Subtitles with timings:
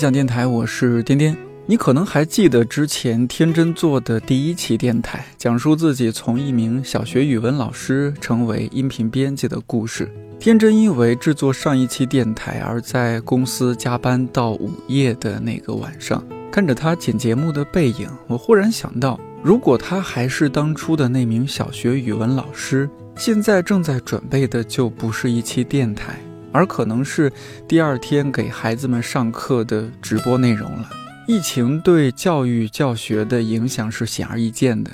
[0.00, 1.36] 看理想电台，我是颠颠。
[1.66, 10.10] 你可能还记得之前天真做的第一期电台，讲述自己从一名小学语文老师成为音频编辑的故事。
[10.38, 26.18] 天真因为制作上一期电台而在公司加班到午夜的那个晚上，看着他剪节目的背影，我忽然想到，如果他还是当初的那名小学语文老师，现在正在准备的就不是一期电台。
[26.52, 27.32] 而可能是
[27.68, 30.90] 第二天给孩子们上课的直播内容了。
[31.26, 34.90] 疫情对教育教学的影响是显而易见的。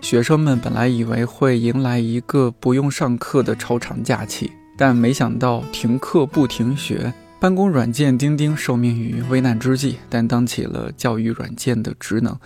[0.00, 12.38] 学生们本来以为会迎来一个不用上课的超长假期，但没想到停课不停学，办公软件钉钉受命于危难之际，担当起了教育软件的职能，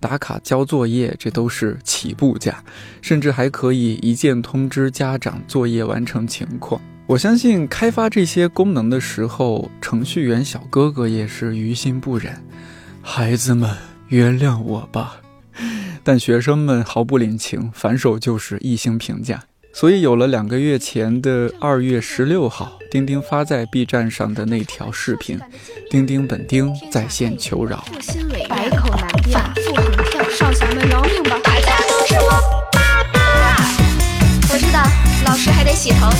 [0.00, 2.64] 打卡交作业，这都是起步价，
[3.00, 6.80] 甚至还可以一键通知家长作业完成情况。
[7.10, 12.40] 我相信开发这些功能的时候，程序员小哥哥也是于心不忍。
[13.02, 13.68] 孩子们，
[14.06, 15.16] 原谅我吧。
[16.04, 19.42] 但学生们毫不领情，反手就是一星评价。
[19.72, 25.36] 所以有了两个月前的二月十六号，钉钉发在 B 站上的那条视频，
[25.90, 27.84] 钉钉本钉在线求饶。
[28.48, 31.36] 百口难辩，反复横跳，少侠们饶命吧！
[31.42, 32.59] 大家都是我
[35.30, 36.10] 老师还得洗头，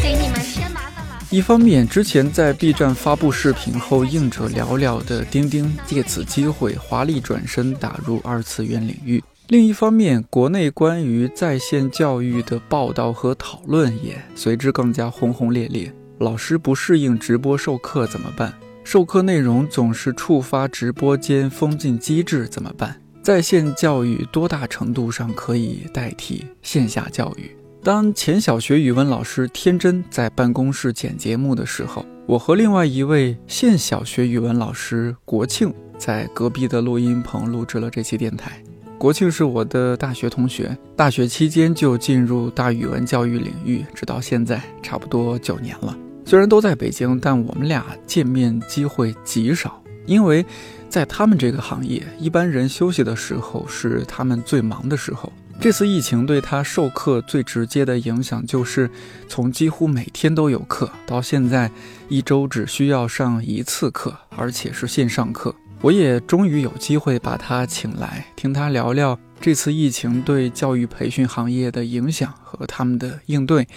[0.00, 1.18] 给你们添麻烦了。
[1.28, 15.92] 一方面，之前在 B 站发布视频后应者寥寥的钉钉，借此机会华丽转身打入二次元领域；另一方面，国内关于在线教育的报道和讨论也随之更加轰轰烈烈。
[16.18, 18.54] 老师不适应直播授课怎么办？
[18.84, 22.94] 授课内容总是触发直播间封禁机制怎么办？
[23.20, 27.50] 在线教育多大程度上可以代替线下教育？
[27.82, 38.62] 当前小学语文老师天真在办公室剪节目的时候，我和另外一位现小学语文老师国庆在隔壁的录音棚录制了这期电台。
[38.98, 45.96] 国庆是我的大学同学，大学期间就进入大语文教育领域，直到现在差不多九年了。
[46.26, 50.44] 虽然都在北京，但我们俩见面机会极少，因为
[50.90, 55.32] 在他们这个行业，一般人休息的时候是他们最忙的时候。
[55.60, 58.90] 这次疫情对他授课最直接的影响，就是
[59.28, 61.70] 从几乎每天都有课，到现在
[62.08, 65.54] 一周只需要上一次课，而且是线上课。
[65.82, 73.68] 我也终于有机会把他请来，听他聊聊这次疫情对教育培训行业的影响和他们的应对，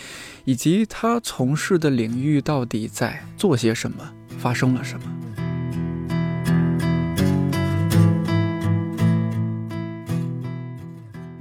[0.45, 3.97] 以及他从事的领域到底在做些什么，
[4.39, 5.32] 发生了什么。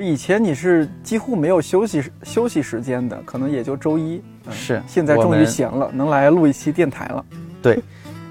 [0.02, 4.20] 以前你是几乎没有休息休息时间的，可能也就周一。
[4.50, 7.24] 是，现在终于闲了，能来录一期电台了。
[7.62, 7.80] 对，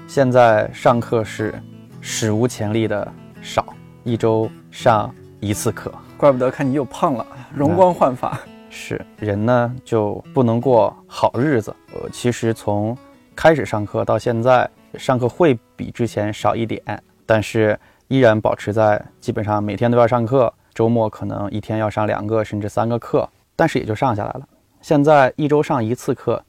[0.06, 1.54] 现在上课是
[2.02, 3.74] 史无前例的少，
[4.04, 5.90] 一周上一次课。
[6.18, 8.38] 怪不得看你又胖了，容光焕发。
[8.68, 11.74] 是，人呢就不能过好日子。
[11.94, 12.96] 呃，其实从
[13.34, 14.68] 开始上课到现在，
[14.98, 16.82] 上课会比之前少一点，
[17.24, 17.78] 但是
[18.08, 20.52] 依然保持在基本上每天都要上课。
[20.74, 24.48] 周末可能一天要上两个甚至三个课，但是也就上下来了。
[24.80, 26.42] 现在一周上一次课，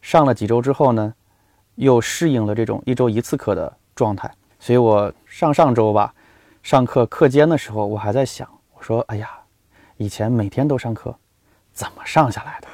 [0.00, 1.14] 上了几周之后呢，
[1.76, 4.30] 又适应了这种一周一次课的状态。
[4.58, 6.14] 所以我上上周吧，
[6.62, 9.30] 上课课间的时候，我还在想，我说：“哎呀，
[9.96, 11.14] 以前每天都上课，
[11.72, 12.68] 怎么上下来的？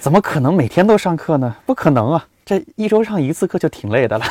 [0.00, 1.56] 怎么可能每天都上课呢？
[1.66, 2.26] 不可能啊！
[2.44, 4.24] 这一周上一次课就挺累的了。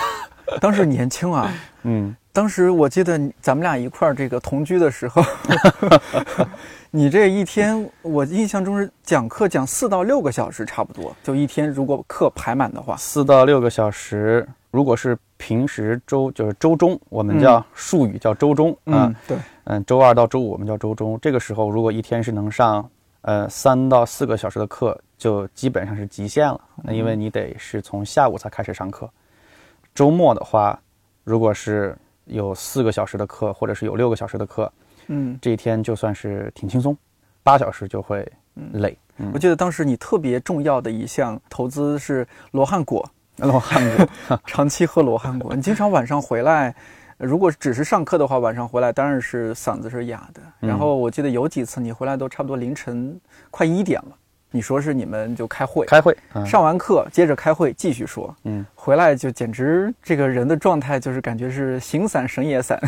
[0.61, 1.53] 当时年轻啊，
[1.83, 5.21] 嗯。”当时我记得咱们俩一块儿这个同居的时候，
[6.89, 14.47] 你这一天我印象中是讲课讲四到六个小时差不多，就一天如果课排满的话，四到六个小时。
[14.71, 21.19] 如果是平时周就是周中，我们叫术语叫周中啊，对，嗯，周二到周五我们叫周中。
[21.21, 22.89] 这个时候如果一天是能上
[23.21, 26.59] 呃三到四个小时的课，就基本上是极限了。
[26.83, 29.07] 那因为你得是从下午才开始上课，
[29.94, 30.80] 周末的话，
[31.24, 31.95] 如果是
[32.25, 34.72] 有四个小时的课，或者是有六个小时的课，
[35.07, 36.98] 嗯，这一天就算是挺轻松，
[37.44, 38.30] 八小时就会
[38.74, 38.98] 累。
[39.31, 43.07] 我记得当时你特别重要的一项投资是罗汉果，
[43.38, 45.56] 罗汉果， 长期喝罗汉果。
[45.56, 46.74] 你经常晚上回来，
[47.18, 50.42] 如果只是上课的话，晚上回来当然是嗓子是哑的。
[50.60, 53.19] 然后我记得有几次你回来都差不多凌晨
[53.51, 54.18] 快一点了。
[54.55, 56.15] 你说是你们就开会，开会，
[56.45, 62.79] 上完课接着开会，继续说，嗯，回来就简直这个人的状态就是感觉是形散神也散。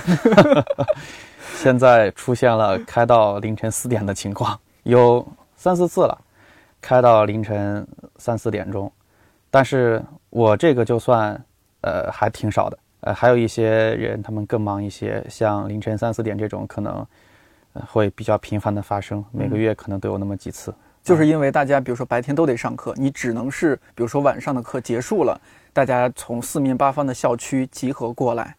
[1.57, 6.15] 现在出现了开到凌晨四点的情况，有三四次了，
[6.79, 7.85] 开到凌晨
[8.17, 8.91] 三四点钟，
[9.49, 11.43] 但是我这个就算，
[11.81, 17.03] 呃，还挺少的，呃，还有一些人他们更忙一些，像凌晨三四点这种可能
[17.73, 20.71] 呃会比较频繁的发生，每个月可能都有那么几次。
[21.05, 25.39] 就是因为大家比如说白天都得上课，你只能是比如说晚上的课结束了，
[25.71, 28.55] 大家从四面八方的校区集合过来，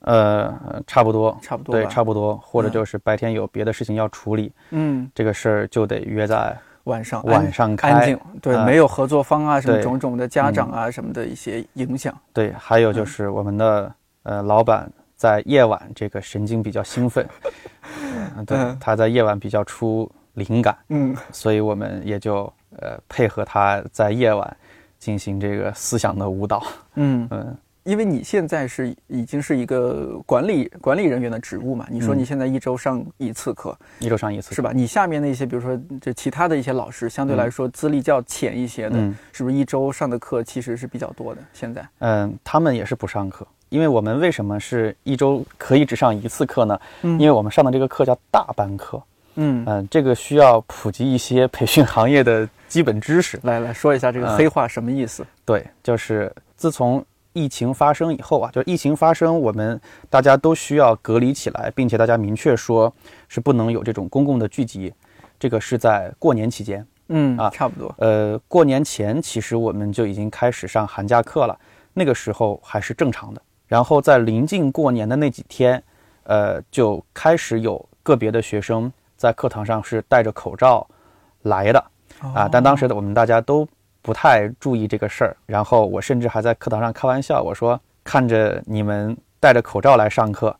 [0.00, 2.72] 呃，差不多，差不多对差不多，或者嗯。
[2.72, 7.92] 就是白天有别的事情要处理，嗯，这个事儿就得约在晚上晚上开。
[7.92, 8.64] 安静，对，啊。
[8.64, 12.12] 没有合作方啊，什么种种的家长啊什么的一些影响。
[12.32, 13.94] 对，还有就是我们的、
[14.24, 17.24] 呃老板在夜晚这个神经比较兴奋，
[18.36, 21.16] 呃对嗯，他在夜晚比较出灵感，嗯。
[21.32, 24.56] 所以我们也就呃配合他在夜晚
[24.98, 26.62] 进行这个思想的舞蹈。
[26.94, 32.18] 嗯，嗯，因为你现在是已经是一个管理管理人员的职务嘛，你说嗯。
[32.18, 34.72] 你现在一周上一次课，一周上一次是吧？
[34.74, 39.14] 你下面那些，比如说这其他的一些老师，相对来说资历较浅一些的，嗯。
[39.32, 41.40] 是不是一周上的课其实是比较多的？
[41.52, 46.80] 现在，嗯，他们也是不上课，因为我们为什么是一周可以只上一次课呢？
[47.02, 47.20] 嗯。
[47.20, 49.02] 因为我们上的这个课叫大班课，
[49.36, 53.38] 嗯，嗯，这个需要普及一些培训行业的基本知识。
[53.44, 55.26] 来来说一下这个嗯黑话什么意思？
[55.44, 62.92] 对，就是自从疫情发生以后啊，就是疫情发生，我们大家都需要隔离起来，并且大家明确说
[63.28, 64.92] 是不能有这种公共的聚集，
[65.38, 66.86] 这个是在过年期间。
[67.08, 67.94] 嗯啊差不多。
[67.98, 71.58] 呃，过年前其实我们就已经开始上寒假课了，
[71.92, 73.42] 那个时候还是正常的。
[73.66, 75.82] 然后在临近过年的那几天，
[76.22, 78.90] 呃，就开始有个别的学生
[79.24, 80.86] 在课堂上是戴着口罩
[81.42, 81.82] 来的
[82.34, 83.66] 啊，但当时的我们大家都
[84.02, 85.36] 不太注意这个事儿。
[85.46, 90.54] 然后我甚至还在课堂上开玩笑，我说看着你们戴着口罩来上课。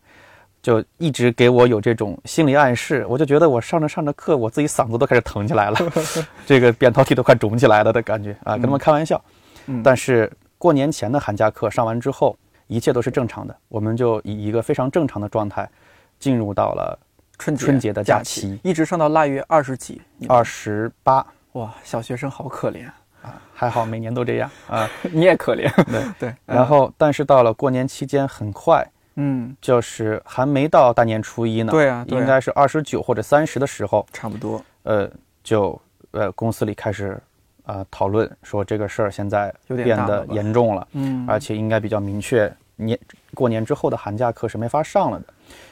[0.65, 5.77] 就一直给我有这种心理暗示，我就觉得我上着上着课，我自己嗓子都开始疼起来了，
[6.43, 9.23] 这个扁桃体都快肿起来了的感觉啊，跟他们开玩笑。
[9.67, 12.35] 嗯但是过年前的寒假课上完之后，
[12.65, 15.69] 一切都是正常的，我们就以一个非常正常的状态
[16.17, 16.97] 进入到了
[17.37, 20.01] 春节春节的假假期一直上到腊月二十几。
[20.27, 22.85] 二十八哇，小学生好可怜，
[23.21, 24.89] 啊，还好每年都这样啊。
[25.11, 25.69] 你也可怜。
[25.85, 28.85] 对，对，然后但是到了过年期间，很快
[29.15, 35.09] 嗯，就是还没到大年初一呢，对啊，应该是二十九或者三十的时候，差不多，呃，
[35.43, 35.79] 就
[36.11, 37.17] 呃公司里开始
[37.63, 42.99] 啊、讨论说这个事儿现在变得严重了，嗯，而且应该比较明确，年
[43.33, 45.25] 过年之后的寒假课是没法上了的，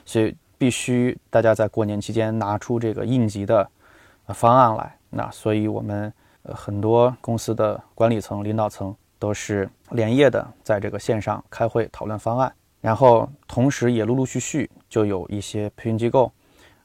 [0.05, 3.67] 所以必须大家在过年期间拿出这个应急的
[4.25, 4.95] 呃方案来。
[5.09, 6.11] 那所以我们
[6.43, 12.51] 呃很多公司的管理层、领导层都是连夜的在这个线上开会讨论方案，
[12.81, 16.31] 然后同时也陆陆续续就有一些培训机构，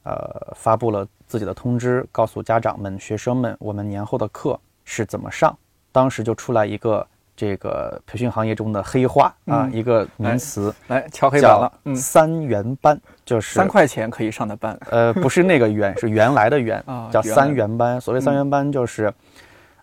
[0.02, 5.56] 呃发布了自己的通知，告诉家长们、学生们我们年后的课是怎么上。
[5.90, 7.04] 当时就出来一个
[7.34, 18.00] 这个培训行业中的黑话啊，嗯一个名词来敲黑板了，嗯，三元班，就是三块钱可以上的班呃，不是那个元，是原来的元，叫三原班。
[18.00, 19.12] 所谓三元班，就是，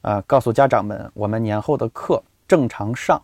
[0.02, 3.22] 呃，告诉家长们，我们年后的课正常上，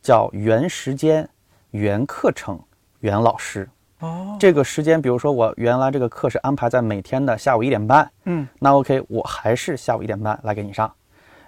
[0.00, 1.28] 叫原时间、
[1.72, 2.56] 原课程、
[3.00, 3.68] 原老师。
[3.98, 10.88] 哦，这个时间，比如说我原来这个课是安排在每天的下午一点半，嗯，那 OK，我还是下午一点半来给你上。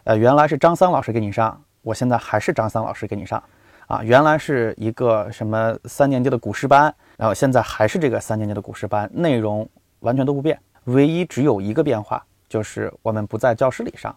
[0.02, 3.40] 呃，原来是张三老师给你上，我现在还是张三老师给你上。
[3.86, 9.68] 啊，原来是一个什么三年级的古诗班，然后现在还是这个三年级的古诗班，内容
[10.00, 14.14] 完全都不变，唯一只有一个变化，就是我们不在教室里上，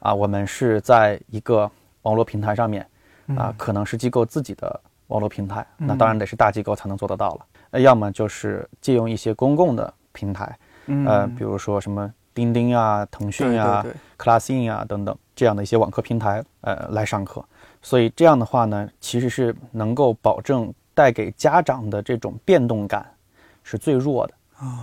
[0.00, 1.70] 啊，我们是在一个
[2.02, 2.86] 网络平台上面，
[3.36, 11.06] 啊，可能是机构自己的网络平台，那当然得是大机构才能做得到了，呃要么就是借用一些公共的平台，嗯。
[11.06, 13.96] 呃，比如说什么钉钉啊、腾讯对啊、对对。
[14.16, 17.44] Classin 啊等等这样的一些网课平台，呃，来上课。
[17.82, 23.06] 所以这样的话呢，其实是能够保证带给家长的这种变动感
[23.62, 24.34] 是最弱的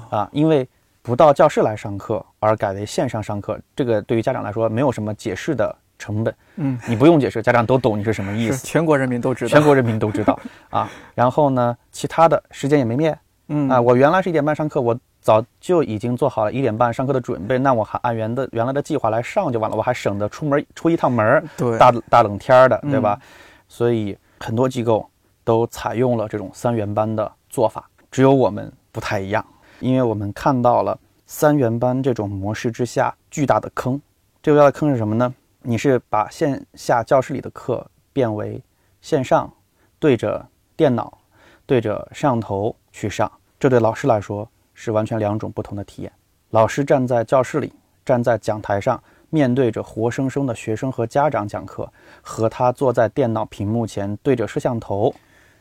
[0.09, 0.67] 啊，因为
[1.01, 10.39] 不到教室来上课而改为线上上课，这个对于家长来说没有什么解释的成本，嗯，你不用解释，家长都懂你是什么意思，全国人民都知道，全国人民都知道。
[10.69, 10.89] 啊。
[11.15, 13.69] 然后呢，其他的时间也没变，嗯。
[13.69, 21.77] 啊，我原来是一点半上课，我早就已经做好了一点半上课的准备，那我还按原的原来的计划来上就完了，我还省得出门出一趟门儿，对。
[21.77, 23.19] 大大冷天儿的，对嗯吧？
[23.67, 25.09] 所以很多机构
[25.49, 29.43] 都采用了这种三元班的做法，只有我们不太一样，
[29.79, 33.99] 因为我们看到了三元班这种模式之下巨大的坑。
[34.43, 35.33] 这个大的坑是什么呢？
[35.63, 38.61] 你是把线下教室里的课变为
[39.01, 39.51] 线上，
[39.97, 41.17] 对着电脑、
[41.65, 46.11] 对着摄像头去上，这对老师来说是完全两种不同的体验。
[46.51, 47.73] 老师站在教室里，
[48.05, 49.01] 站在讲台上，
[49.31, 51.91] 面对着活生生的学生和家长讲课，
[52.21, 55.11] 和他坐在电脑屏幕前对着摄像头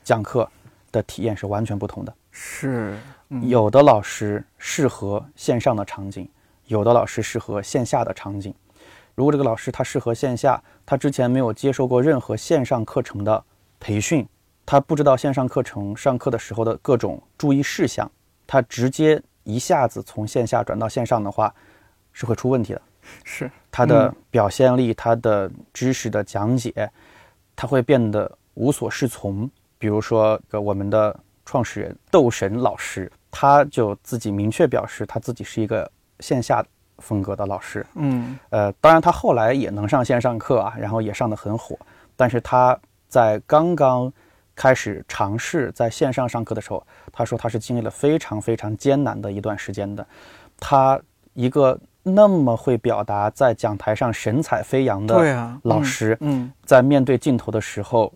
[0.08, 0.48] 讲课
[0.90, 2.14] 的体验是完全不同的。
[2.30, 2.96] 是，
[3.28, 6.26] 嗯有的老师适合线上的场景，
[6.64, 8.54] 有的老师适合线下的场景。
[9.14, 13.44] 如果这个老师他适合线下，他之前没有接受过任何线上课程的
[13.78, 14.26] 培训，
[14.64, 18.10] 他不知道线上课程上课的时候的各种注意事项，
[18.46, 21.54] 他直接一下子从线下转到线上的话，
[22.14, 22.80] 是会出问题的。
[23.24, 26.90] 是，他的嗯表现力、他的知识的讲解，
[27.54, 29.50] 他会变得无所适从。
[29.78, 36.64] 比如说，个我们的创始人斗神老师，他就自己明确表示，他自己是一个线下
[36.98, 37.86] 风格的老师。
[37.94, 41.78] 嗯呃，当然他后来也能上线上课啊，然后也上得很火。
[42.16, 44.12] 但是他在刚刚
[44.56, 50.04] 开始尝试在线上上课的时候，他说他是经历了非常非常艰难的一段时间的。
[50.58, 51.00] 他
[51.34, 58.12] 一个那么会表达，在讲台上神采飞扬的对啊，嗯老师，嗯，在面对镜头的时候，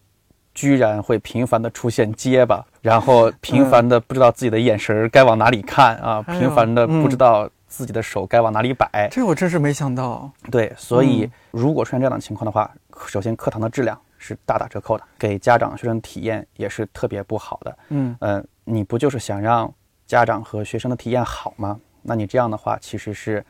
[0.55, 9.09] 居然会频繁的出现结巴，然后频繁的不知道自己的眼神儿该往哪里看啊，频繁的不知嗯道自己的手该往哪里摆。
[9.11, 10.31] 这我真是没想到。
[10.51, 12.71] 对，所以嗯如果出现这样的情况的话，
[13.07, 17.79] 首先课堂的质量是大打折扣的，给家长学生体验也是特别不好的。
[17.89, 19.73] 嗯嗯、你不就是想让
[20.07, 21.81] 家长和学生的体验好吗？
[22.03, 23.45] 那你这样的话其实是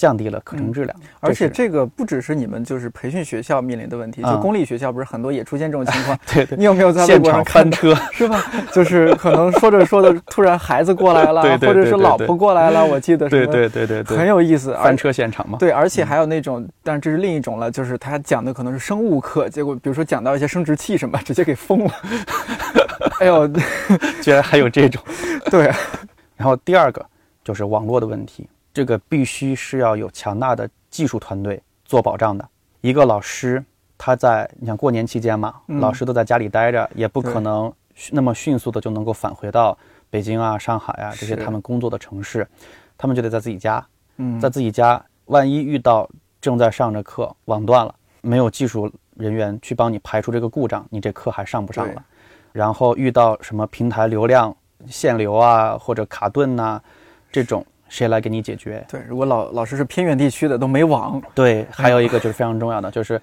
[0.00, 6.18] 降低了课程质量，嗯而且这个不只是你们就是培训学校面临的问题，就嗯公立学校不是很多也出现这种情况。
[6.32, 8.42] 对对你有没有在微现博上翻车，是吧？
[8.72, 15.58] 就是可能说着说着，突然孩子过来了， 对对或者是老婆过来了，我记得对对对对，很有意思，翻车现场嘛。
[15.58, 21.92] 对，而且还有那种，但是这是另一种了，就是他讲的可能是生物课，结果比如说讲到一些生殖器什么，直接给封了。
[23.20, 23.46] 哎呦，
[24.22, 25.02] 居然还有这种。
[25.50, 25.70] 对，
[26.36, 27.04] 然后第二个
[27.44, 32.48] 就是网络的问题，这个必须是要有强大的技术团队做保障的。
[32.80, 33.62] 一个老师
[33.98, 35.78] 他在你想过年期间嘛，嗯。
[35.80, 37.72] 老师都在家里待着，也不可能
[38.10, 39.76] 那么迅速的就能够返回到
[40.08, 42.46] 北京啊、上海啊这些他们工作的城市，
[42.96, 43.86] 他们就得在自己家，
[44.16, 46.08] 嗯，在自己家，万一遇到
[46.40, 52.02] 正在上着课网断了，没有技术人员去帮你排除这个故障，你这课还上不上了？
[52.52, 54.56] 然后遇到什么平台流量
[54.88, 56.80] 限流啊，或者卡顿呐、
[57.30, 58.82] 这种谁来给你解决？
[58.88, 63.20] 对，如果老老师是偏远地区的都没网，对，还有一个就是非常重要的，就是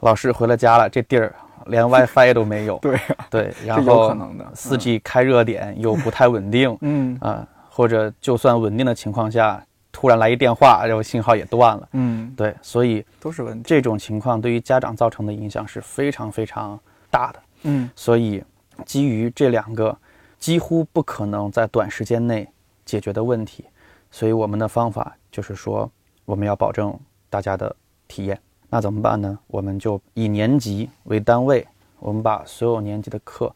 [0.00, 1.34] 老师回了家了，这地儿
[1.66, 2.78] 连 WiFi 都没有。
[2.78, 4.14] 对，对，然后
[4.54, 9.60] 四 G 开热点又不太稳定嗯啊、或者就算稳定的情况下，
[9.90, 11.88] 突然来一电话，然后信号也断了。
[11.92, 13.62] 嗯，对，所以都是问题。
[13.66, 16.78] 这种情况对于家长造成的影响是非常非常
[17.10, 17.40] 大的。
[17.62, 18.42] 嗯所以，
[18.86, 19.96] 基于这两个
[20.38, 22.48] 几乎不可能在短时间内
[22.86, 23.66] 解决的问题，
[24.10, 25.90] 所以我们的方法就是说，
[26.24, 26.98] 我们要保证
[27.28, 27.74] 大家的
[28.08, 28.40] 体验。
[28.68, 29.38] 那怎么办呢？
[29.48, 31.66] 我们就以年级为单位，
[31.98, 33.54] 我们把所有年级的课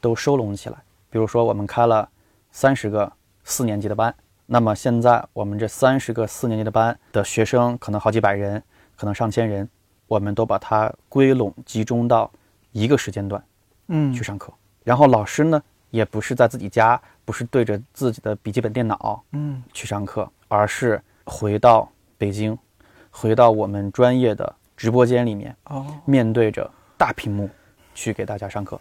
[0.00, 0.76] 都收拢起来。
[1.10, 2.08] 比如说，我们开了
[2.50, 4.14] 三十个四年级的班，
[4.46, 8.62] 那么现在我们这三十个四年级的班的学生可能好几百人，
[8.96, 9.68] 可能上千人，
[10.06, 12.30] 我们都把它归拢集中到
[12.72, 13.42] 一个时间段。
[13.88, 14.52] 嗯去上课。
[14.82, 15.62] 然后老师呢，
[15.94, 22.58] 也不是在自己家，不是对着自己的笔记本电脑嗯去上课，而是回到北京，
[23.12, 27.48] 回到我们专业的直播间里面，哦面对着大屏幕
[27.94, 28.80] 去给大家上课。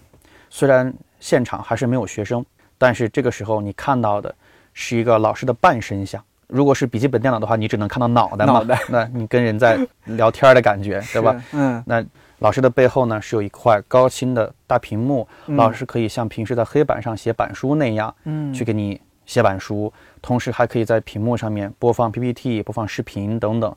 [0.50, 2.44] 虽然现场还是没有学生，
[2.80, 4.34] 但是这个时候你看到的
[4.74, 6.20] 是一个老师的半身像。
[6.48, 11.44] 如果是笔记本电脑的话，你只能看到脑袋嘛，脑袋那你跟人在聊天的感觉， 对吧？？
[11.54, 12.04] 嗯那
[12.44, 23.74] 老师的背后呢是有一块高清的大屏幕，嗯老师可以像平时在黑板上写板书那样嗯去给你写板书，同时还可以在屏幕上面播放 PPT、播放视频等等，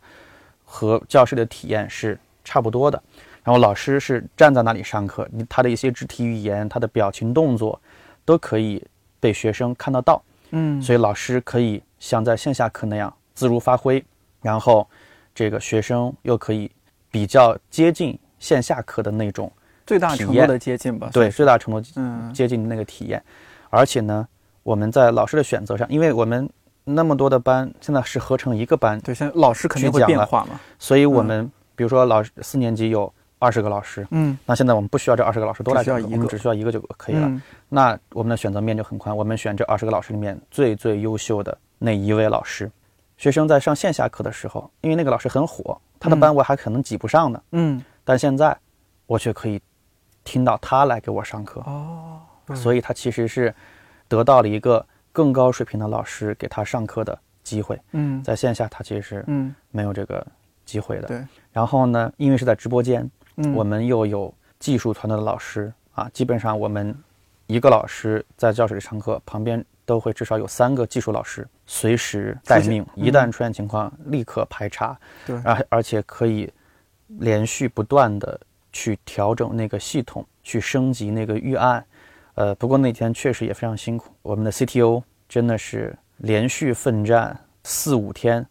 [0.64, 3.00] 和教室的体验是差不多的。
[3.44, 7.80] 然后老师是站在那里上课，他的一些肢体语言、他的表情动作
[8.24, 8.84] 都可以
[9.20, 10.20] 被学生看得到。
[10.50, 14.04] 嗯，所以老师可以像在线下课那样自如发挥，
[14.42, 14.84] 然后
[15.32, 16.68] 这个学生又可以
[17.12, 19.50] 比较接近线下课的那种，
[19.86, 21.10] 最大程度的接近吧。
[21.12, 23.22] 对，最大程度嗯接近那个体验。
[23.70, 24.26] 而且呢，
[24.62, 26.48] 我们在老师的选择上，因为我们
[26.84, 30.60] 那么多的班现在是合成一个班，对，现在老师肯定会变化嘛。
[30.78, 37.26] 所以我们比如说老师四年级有二十个老师，嗯那现在我们不需要这二十个老师都来讲课，我们只需要一个就可以了。
[37.26, 42.70] 嗯那我们的选择面就很宽，我们选这二十个老师里面最最优秀的那一位老师。
[43.16, 48.56] 学生在上线下课的时候，因为那个老师很火，他的嗯班我还可能挤不上呢，嗯但现在
[49.04, 49.60] 我却可以
[50.22, 52.20] 听到他来给我上课，哦，
[52.54, 53.52] 所以他其实是
[54.06, 57.80] 得到了一个更高水平的老师给他上课的机会。
[57.90, 58.22] 嗯。
[58.22, 59.52] 在线下他其实是嗯。
[59.72, 60.24] 没有这个
[60.64, 61.08] 机会的。
[61.08, 63.52] 对，然后呢，因为是在直播间，嗯。
[63.52, 66.96] 我们又有技术团队的老师啊，基本上我们
[67.48, 74.96] 一个老师在教室里上课，旁边都会至少有三个技术老师随时待命，一旦出现情况立刻排查，
[75.26, 75.36] 对。
[75.42, 76.52] 而而且可以
[77.18, 78.38] 连续不断的
[78.72, 81.84] 去调整那个系统，去升级那个预案。
[82.34, 88.46] 呃，不过那天确实也非常辛苦，我们的 CTO 真的是连续奋战四五天，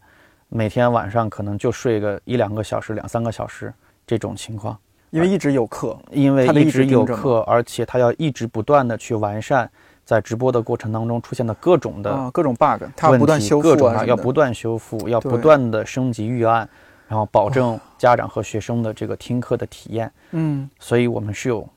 [0.49, 3.73] 每天晚上可能就睡个一两个小时、两三个小时
[4.07, 4.77] 这种情况。
[5.11, 9.69] 因为一直有课，因为一直有课，而且他要一直不断的去完善
[10.03, 16.67] 在直播的过程当中出现的各种的啊，各种 bug，问题，不断修复各种要不断修复，要不断的升级预案，
[17.07, 20.11] 然后保证家长和学生的这个听课的体验。
[20.31, 21.67] 嗯所以我们是有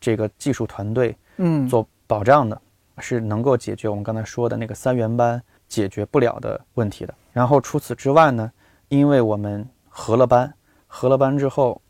[0.00, 2.60] 这个技术团队嗯做保障的，
[2.98, 7.14] 是能够解决我们刚才说的那个三元班解决不了的问题的。
[7.32, 8.50] 然后除此之外呢，
[8.88, 10.52] 因为我们合了班，
[10.86, 11.80] 合了班之后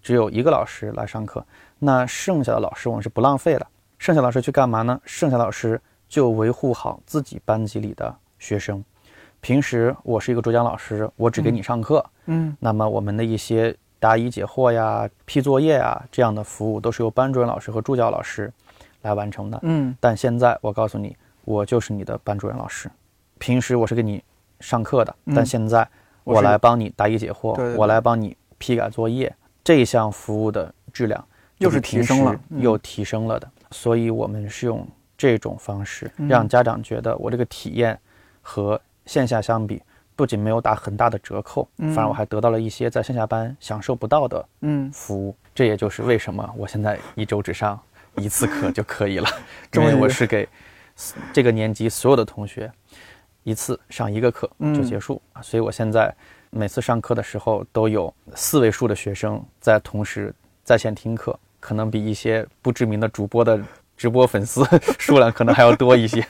[0.00, 1.44] 只有一个老师来上课，
[1.78, 3.66] 那剩下的老师我们是不浪费了。
[3.98, 5.00] 剩下老师去干嘛呢？
[5.04, 8.82] 剩下老师就维护好自己班级里的学生。
[9.40, 12.56] 平时我是一个主讲老师，我只给你上课，嗯。
[12.58, 18.52] 那么我们的一些答疑解惑呀、批作业啊这样的服务，都是由班主任老师和助教老师
[19.02, 19.58] 来完成的。
[19.62, 19.96] 嗯。
[20.00, 22.90] 但现在我告诉你，我就是你的班主任老师。
[23.38, 24.22] 平时我是给你
[24.60, 25.34] 上课的，嗯。
[25.34, 25.88] 但现在
[26.24, 27.78] 我来帮你答疑解惑，对对对。
[27.78, 31.24] 我来帮你批改作业，这一项服务的质量
[31.58, 32.60] 又就是提升了嗯。
[32.60, 33.48] 又提升了的。
[33.70, 36.26] 所以我们是用这种方式嗯。
[36.26, 37.98] 让家长觉得我这个体验
[38.42, 39.82] 和线下相比，
[40.14, 41.92] 不仅没有打很大的折扣，嗯。
[41.94, 45.34] 反而我还得到了一些在线下班享受不到的嗯，服务。
[45.54, 47.80] 这也就是为什么我现在一周只上
[48.16, 49.26] 一次课就可以了，
[49.74, 50.46] 因为我是给
[51.32, 52.70] 这个年级所有的同学
[53.44, 54.74] 一次上一个课嗯。
[54.74, 56.14] 就结束，所以我现在
[56.50, 63.58] 每次上课的时候都有四位数的学生在同时在线听课，可能比一些不知名的主播的
[63.96, 64.62] 直播粉丝
[65.00, 66.22] 数量可能还要多一些。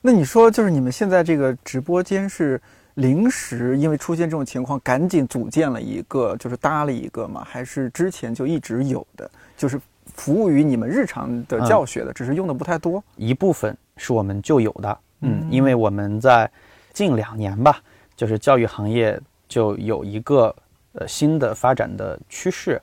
[0.00, 2.60] 那你说就是你们现在这个直播间是
[2.94, 7.44] 临时因为出现这种情况，赶紧组建了一个，就是搭了一个吗？
[7.44, 9.80] 还是之前就一直有的，就是
[10.14, 13.02] 服务于你们日常的教学的，只是用的不太多？
[13.16, 15.48] 一部分是我们就有的，嗯，嗯。
[15.50, 16.50] 因为我们在
[16.92, 17.80] 近两年吧，
[18.16, 20.54] 就是教育行业就有一个
[20.92, 22.80] 呃新的发展的趋势，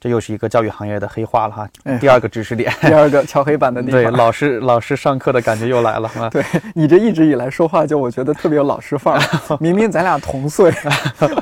[0.00, 1.68] 这又是一个教育行业的黑话了哈。
[1.84, 6.28] 哎第二个知识点， 第二个敲黑板的地对，老师老师上课的感觉又来了啊。
[6.30, 9.22] 对 你这一直以来说话就我觉得特别有老师范儿，
[9.60, 10.72] 明明咱俩同岁，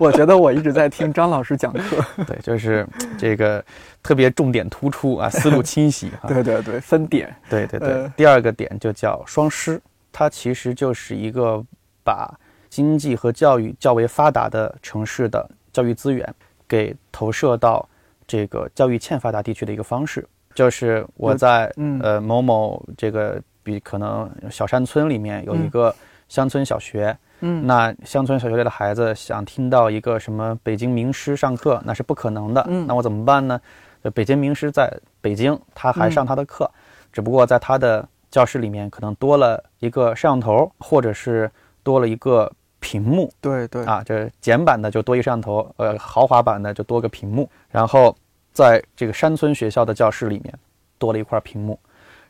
[0.00, 2.04] 我觉得我一直在听张老师讲课。
[2.26, 2.86] 对，就是
[3.18, 3.64] 这个
[4.02, 6.28] 特别重点突出啊，思路清晰啊。
[6.28, 7.34] 对对对，分点。
[7.48, 9.80] 对对对，呃第二个点就叫双师，
[10.12, 11.62] 它其实就是一个
[12.02, 12.32] 把
[12.70, 16.32] 经济和教育较为发达的城市的教育资源
[16.68, 17.88] 给投射到
[18.26, 20.26] 这个教育欠发达地区的一个方式。
[20.54, 25.94] 就是我在嗯呃某某这个比可能小山村里面有一嗯个
[26.28, 32.64] 乡村小学，嗯那乡村小学里的孩子想听到一个什么北京名师上课，那是不可能的。
[32.68, 33.60] 嗯那我怎么办呢？
[34.04, 36.70] 就北京名师在北京，他还上他的课，
[37.12, 41.50] 只不过在他的教室里面可能多了一个摄像头，或者是
[41.82, 42.50] 多了一个
[42.84, 47.48] 屏幕对对，啊，这简版的就多一摄像头，呃，豪华版的就多个屏幕。
[47.70, 48.14] 然后
[48.52, 50.52] 在这个山村学校的教室里面
[50.98, 51.80] 多了一块屏幕，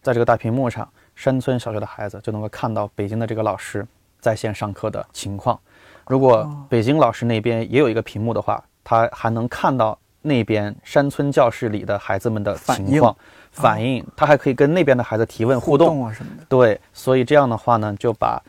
[0.00, 3.84] 在这个大屏幕上，山村小学的孩子就能够看到北京的这个老师
[4.20, 5.58] 在线上课的情况。
[6.06, 13.16] 如果哦北京老师那边也有一个屏幕的话，他还能看到那边山村教室里的孩子们的反应情况、
[13.50, 15.78] 反应，他还可以跟那边的孩子提问互互。
[15.78, 16.44] 动啊什么的。
[16.48, 18.40] 对，所以这样的话呢，就把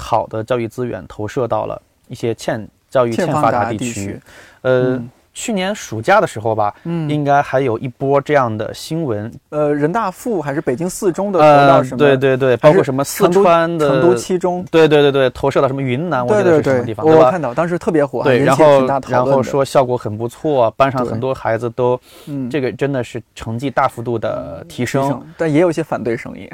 [0.00, 4.20] 好的教育资源投射到了一些欠教育欠发达地区。
[4.62, 9.32] 呃，嗯去年暑假的时候吧，嗯应该还有一波这样的新闻。
[9.50, 11.98] 呃，人大附还是北京四中的投到呃什，么？
[11.98, 14.66] 对对对，包括什么四川的，成都七中。
[14.72, 17.40] 对对对对，投射到什么云南，我记得是什么地，方，我看？
[17.40, 19.40] 到当时特别火，对，然后然后。
[19.40, 24.86] 说效果很不错，班上很多孩子都嗯，这个真的是成绩大幅度的提提。
[24.86, 26.50] 升，但也有一些反对声音，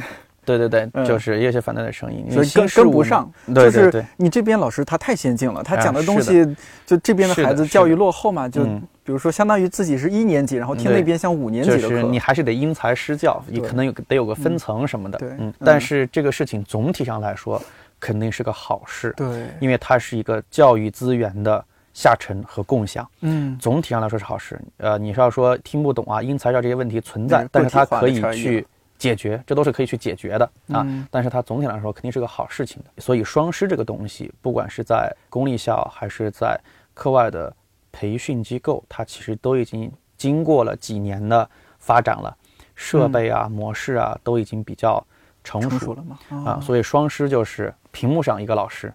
[0.46, 1.04] 对对对，嗯。
[1.04, 3.30] 就是也有些反对的声音，因所以跟跟不上。
[3.48, 3.90] 就是对对。
[4.02, 6.46] 对，你这边老师他太先进了，他啊讲的东西
[6.86, 8.82] 就这边的孩子教育落后嘛，就嗯。
[9.02, 11.82] 比如说相当于自己是一年级，然后听那边像五年级的课。
[11.82, 12.18] 就是你。
[12.18, 17.62] 还是得因材施教，你可能有得有个分层什么的，对嗯嗯，但是这个事情总体上来说
[18.00, 24.60] 肯定是个好事，对，因为它是一个教育资源的下沉和共享，嗯，总体上来说是好事。
[24.78, 28.66] 呃，你是要说听不懂啊，因材料这些问题存在，但是它可以去
[28.98, 30.82] 解决，这都是可以去解决的啊。
[30.86, 33.02] 嗯但是它总体来说肯定是个好事情的。
[33.02, 36.58] 所以双师这个东西，不管是在公立校还是在
[36.94, 37.54] 课外的
[37.92, 42.36] 培训机构，它其实都已经经过了几年的发展了。
[42.74, 45.02] 设备啊、模式啊都已经比较
[45.42, 46.18] 成熟成熟了嘛？
[46.44, 48.92] 啊，所以双师就是屏幕上一个老师，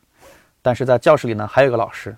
[0.62, 2.16] 但是在教室里呢还有一个老师，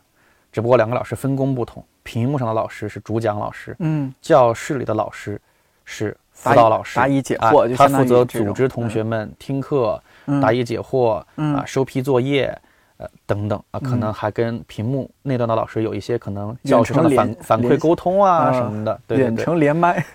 [0.52, 1.82] 只不过两个老师分工不同。
[2.04, 5.40] 屏幕上的老师是主讲老师，嗯，教室里的老师
[5.86, 10.42] 是辅导老师，答疑解啊惑就他负责组织同学们听课、嗯。
[10.42, 11.56] 答疑解惑、嗯。
[11.56, 12.56] 啊、收批作业。
[12.98, 14.00] 呃，等等啊，可嗯。
[14.00, 19.26] 能还跟屏幕那端的老师有一些可能教学上的反反馈沟通啊啊什么的，对对。
[19.26, 20.06] 远，程连麦，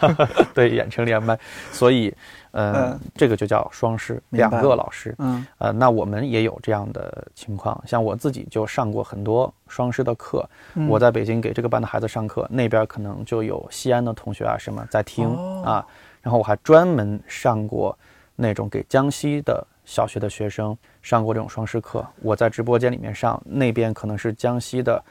[0.52, 1.36] 对远程连麦，
[1.72, 2.14] 所以，
[2.56, 5.46] 呃嗯，这个就叫双师，两个老师，嗯。
[5.58, 10.88] 呃，那我们也有这样的情况，像我自己就上过很多双师的课，嗯。
[10.88, 15.62] 我在北京给这个班的孩子上课，那边可能就有西安的同学啊什么在听、哦。
[15.66, 15.86] 啊，
[16.22, 17.96] 然后我还专门上过
[18.34, 25.04] 那种给江西的小学的学生上过这种双师课，我在直播间里面上，那边可能是江西的，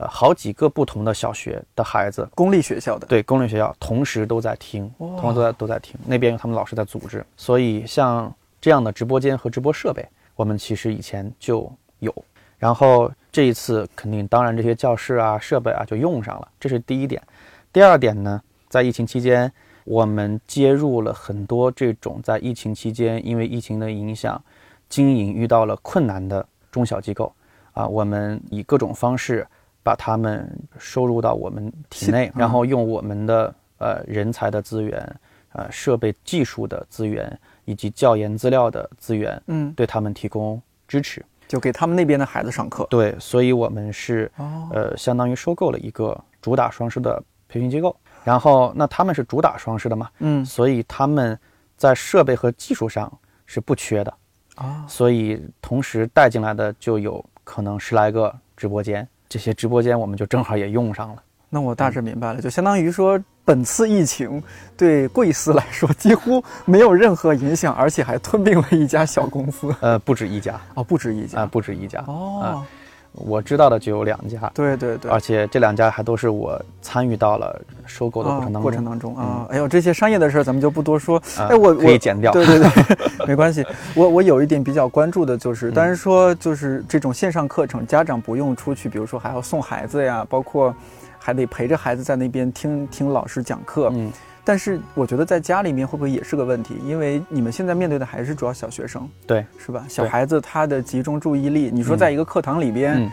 [0.00, 10.02] 呃，好几个不同的小学的孩子，公立学校的，对，公立学校同时都在听，同时都在都在听，那边有他们老师在组织，所以像这样的直播间和直播设备，
[10.36, 12.14] 我们其实以前就有。
[12.58, 17.22] 然后这一次肯定，当然这些教室啊、设备啊就用上了，这是第一点。
[17.70, 19.52] 第二点呢，在疫情期间，
[19.84, 24.42] 我们接入了很多这种在疫情期间因为疫情的影响，
[24.88, 27.30] 经营遇到了困难的中小机构
[27.74, 29.46] 啊，我们以各种方式
[29.82, 35.16] 把他们收入到我们体内，然后用我们的呃人才的资源、
[35.52, 41.24] 呃设备技术的资源以及教研资料的资源，嗯，对他们提供支持。
[41.48, 42.86] 就给他们那边的孩子上课。
[42.88, 47.96] 对，所以我们是哦，呃，相当于收购了一个主打双师的培训机构。
[48.22, 51.36] 然后，那他们是主打双师的嘛，嗯所以他们
[51.76, 53.12] 在设备和技术上
[53.46, 54.14] 是不缺的。
[54.54, 61.22] 啊，所以同时带进来的就有可能十来个直播间，这些直播间我们就正好也用上了。
[61.48, 64.42] 那我大致明白了，就相当于说，本次疫情
[64.76, 69.74] 对贵司来说几乎没有任何影响，而且还吞并了一家小公司。
[69.80, 71.46] 呃，不止一家哦，不止一家啊、家。
[71.46, 72.04] 不止一家。
[72.06, 72.64] 哦，
[73.12, 75.10] 我知道的就有两家，对对对。
[75.10, 78.60] 而且这两家还都是我参与到了收购的过程当中。
[78.60, 81.18] 啊过程当中啊，哎呦，这些商业的事儿咱们就不多说。
[81.36, 82.32] 啊哎，我我可以剪掉。
[82.32, 82.96] 对对对，
[83.26, 83.64] 没关系。
[83.94, 90.74] 我我有一点比较关注的就是，嗯但是说就是这种线上课程，家长不用出去，比如说还要送孩子呀，包括
[91.18, 93.90] 还得陪着孩子在那边听听老师讲课。
[93.92, 94.10] 嗯，
[94.44, 96.76] 但是我觉得在家里面会不会也是个问题？
[96.84, 99.84] 因为你们现在面对的还是主要小学生，对，是吧？
[99.88, 103.12] 小孩子他的集中注意力，你说在一个课堂里边，嗯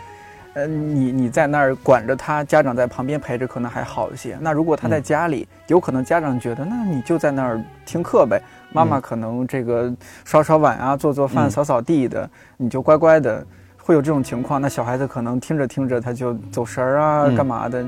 [0.54, 4.36] 呃，你你在那儿管着他，家长在旁边陪着，可能还好一些。
[4.40, 13.46] 那如果他在嗯家里，有可能家长觉得，那你就在那儿听课呗，妈妈嗯可能这个刷刷碗啊，做做饭、嗯扫扫地的，你就乖乖的。
[13.76, 17.82] 会有这种情况，那小孩子可能听着听着他就走神儿啊，嗯干嘛的？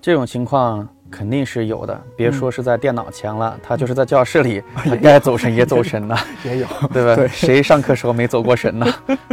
[0.00, 7.14] 这种情况肯定是有的，别嗯说是在电脑前了，他就是在教室里， 他该走神也走神了， 也有， 对吧？
[7.14, 7.28] 对。
[7.28, 8.86] 谁上课时候没走过神呢？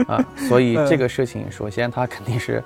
[0.07, 0.85] 啊，所以嗯。
[0.85, 2.61] 这个事情，首先它肯定是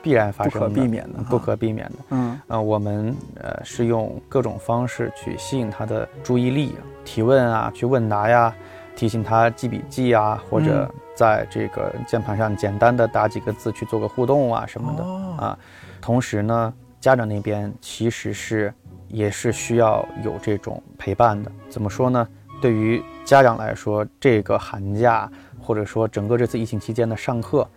[0.00, 1.94] 必然发生的，不可避免的不可避免的。
[2.10, 2.40] 嗯。
[2.46, 8.54] 啊、我们呃是用各种方式去吸引他的注意力，提问啊，去问答呀，
[8.94, 10.94] 提醒他记笔记啊，或者嗯。
[11.14, 15.34] 在这个键盘上简单的打几个字去做个互动啊什么的、哦。
[15.38, 15.58] 啊。
[16.00, 18.72] 同时呢，家长那边其实是
[19.08, 21.50] 也是需要有这种陪伴的。
[21.68, 22.28] 怎么说呢？
[22.60, 25.28] 对于家长来说，这个寒假
[25.60, 27.68] 或者说整个这次疫情期间的上课，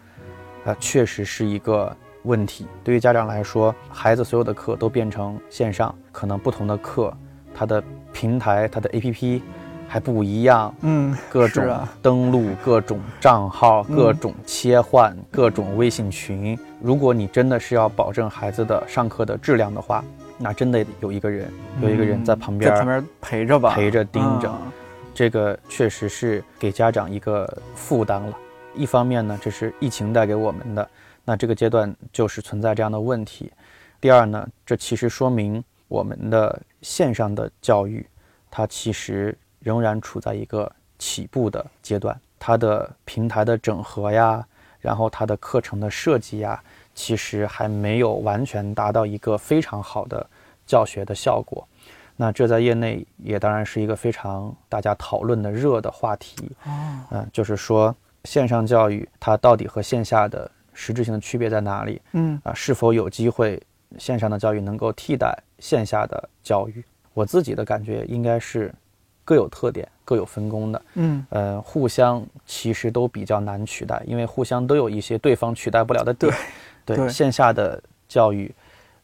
[0.63, 2.67] 呃，确实是一个问题。
[2.83, 7.11] 对于家长来说，孩子所有的课都变成线上，可能不同的课，
[7.51, 7.83] 它的
[8.13, 9.41] 平台、它的 APP
[9.87, 16.55] 还不一样，嗯，各种登录、各种账号、嗯各种切换、各种微信群。
[16.85, 20.05] 如果你真的是要保证孩子的上课的质量的话，
[20.37, 24.47] 那真的有一个人，有一个人在旁边在旁边陪着吧，陪着盯着。
[24.47, 24.71] 啊。
[25.11, 28.37] 这个确实是给家长一个负担了。
[28.75, 30.87] 一方面呢，这是疫情带给我们的，
[31.23, 33.51] 那这个阶段就是存在这样的问题。
[33.99, 38.05] 第二呢，这其实说明我们的线上的教育，
[38.51, 44.45] 它其实仍然处在一个起步的阶段，它的平台的整合呀，
[44.81, 46.61] 然后它的课程的设计呀，
[46.95, 50.25] 其实还没有完全达到一个非常好的
[50.65, 51.67] 教学的效果。
[52.15, 56.71] 那这在业内也当然是一个非常大家讨论的热的话题，哦，
[57.11, 62.53] 嗯、就是说线上教育它到底和线下的实质性的区别在哪里嗯啊？
[62.53, 63.61] 是否有机会
[63.97, 66.81] 线上的教育能够替代线下的教育？
[67.13, 68.73] 我自己的感觉应该是
[69.25, 76.31] 各有特点、各有分工的，嗯，呃，互相其实都比较难取代，因为互相都有一些对方取代不了的点。
[76.31, 76.39] 对
[76.85, 78.53] 对线下的教育，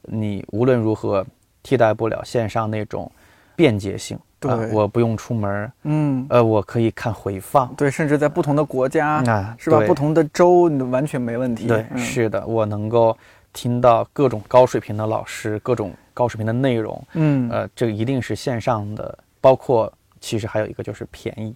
[0.04, 1.26] 你无论如何
[1.64, 3.12] 替代不了线上那种
[3.56, 4.18] 便捷性。
[4.40, 7.72] 对啊我不用出门儿，嗯，呃，我可以看回放。
[7.76, 9.80] 对，甚至在不同的国家，啊，是吧？
[9.86, 11.68] 不同的州，你完全没问题。
[11.68, 13.16] 对，嗯是的，我能够
[13.54, 17.08] 听到各种高水平的老师，各种高水平的内容。
[17.14, 21.56] 嗯呃，这个一定是线上的，包括其实还有一个就是便宜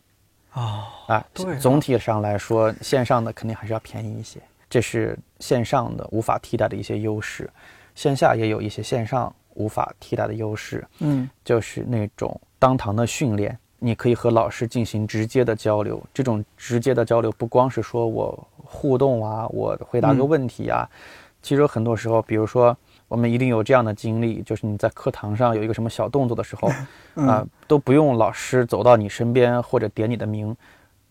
[0.53, 1.25] 哦，啊。
[1.33, 7.49] 对啊总体上来说，线上的肯定还是要便宜一些，这是线上的无法替代的一些优势。
[7.93, 16.03] 线下也有一些线上无法替代的优势，嗯就是那种当堂的训练，你可以和老师进行直接的交流。
[16.13, 20.89] 这种直接的交流不光是说我互动啊，我回答个嗯问题啊，
[21.41, 22.75] 其实很多时候，比如说
[23.07, 26.69] 我们一定有这样的经历，就是你在课堂上有一个什么小动作的时候，
[27.15, 30.53] 嗯啊，都不用老师走到你身边或者点你的名，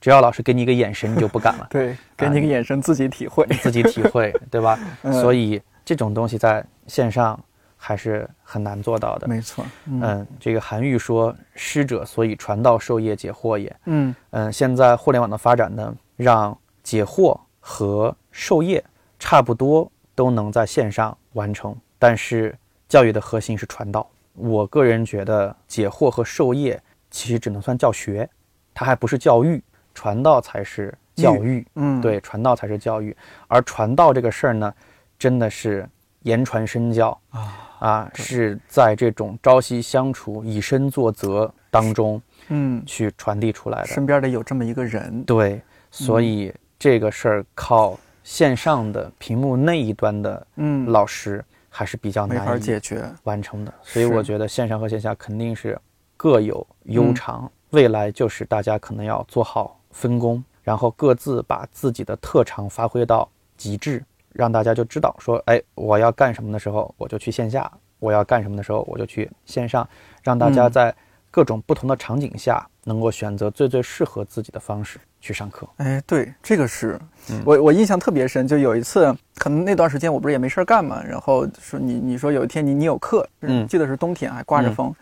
[0.04, 3.46] 只要老师给你一个眼神，你就 不敢了，对，给你个眼神，自己体会。
[3.62, 4.78] 自己体会， 对吧？
[5.00, 7.42] 嗯所以这种东西在线上
[7.74, 9.26] 还是很难做到的。
[9.26, 13.74] 没错，嗯嗯，这个韩愈说：“师者，所以传道授业解惑也。
[13.86, 18.84] 嗯”嗯，现在互联网的发展呢，让解惑和授业
[19.18, 22.54] 差不多都能在线上完成，但是
[22.90, 24.06] 教育的核心是传道。
[24.34, 26.78] 我个人觉得，解惑和授业
[27.10, 28.28] 其实只能算教学，
[28.74, 29.62] 它还不是教育，
[29.94, 31.66] 传道才是教育。
[31.76, 33.16] 嗯，对，传道才是教育。
[33.48, 34.74] 而传道这个事儿呢，
[35.18, 35.88] 真的是
[36.22, 43.87] 言传身教啊，啊，是在这种朝夕相处、以身作则当中嗯，去传递出来的。
[43.87, 45.22] 身边得有这么一个人。
[45.24, 53.04] 对，所以这个事儿靠线上的屏幕那一端的嗯，老师还是比较难以解决。
[53.24, 53.74] 完成的。
[53.83, 55.78] 所以我觉得线上和线下肯定是
[56.16, 63.26] 各有优嗯长，未来就是大家可能要做好分工，然后各自把自己的特长发挥到
[63.57, 69.88] 极致，让大家就知道说，哎，我要干什么的时候我就去线下，我要干什么的时候我就去线上，
[70.22, 70.72] 让大家嗯。
[70.72, 70.94] 在
[71.30, 75.68] 各种不同的场景下能够选择最最适合自己的方式去上课。
[75.78, 76.96] 哎，对，这个是
[77.28, 77.42] 嗯。
[77.44, 83.66] 我我印象特别深，就有一次，可能那段时间我不是也没事儿干嘛，然后说你你说有一天你你有课，嗯。
[83.66, 84.74] 记得是冬天还刮着嗯。
[84.76, 84.94] 风，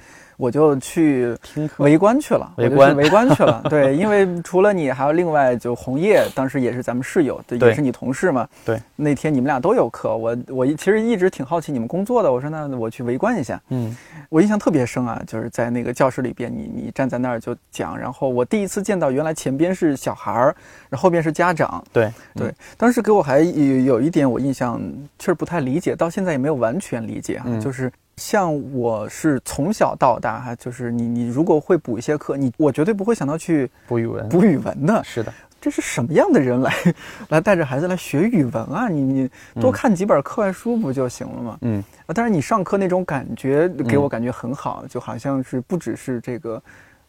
[0.42, 3.62] 我就去听围观去了，围观我就去围观去了。
[3.70, 8.48] 对，因为除了你，还有另外就红叶，当时也是咱们室友，对，对也是你同事嘛。
[8.64, 13.60] 对，那天你们俩都有课，我我其实一直挺好奇你们工作的，我说那我去围观一下。
[13.68, 13.96] 嗯
[14.30, 20.46] 我印象特别深啊，就是在那个教室里边，你你站在那儿就讲，然后我第一次见到原来前边是小孩儿，
[20.90, 21.84] 然后后边是家长。
[21.92, 24.80] 对对，当时给我还有有一点我印象
[25.20, 34.28] 确实不太理解，到现在也没有完全理解啊，嗯就是像我是从小到大哈，就是你你如果会补一些课，你我绝对不会想到去补语文。
[34.28, 36.72] 补语文的，是的，这是什么样的人来
[37.30, 38.88] 来带着孩子来学语文啊？
[38.88, 39.30] 你你
[39.60, 41.58] 多嗯看几本课外书不就行了吗？
[41.62, 41.82] 嗯。
[42.06, 46.62] 啊，但是你上课那种感觉给我感觉很好，就好像是不只是这个，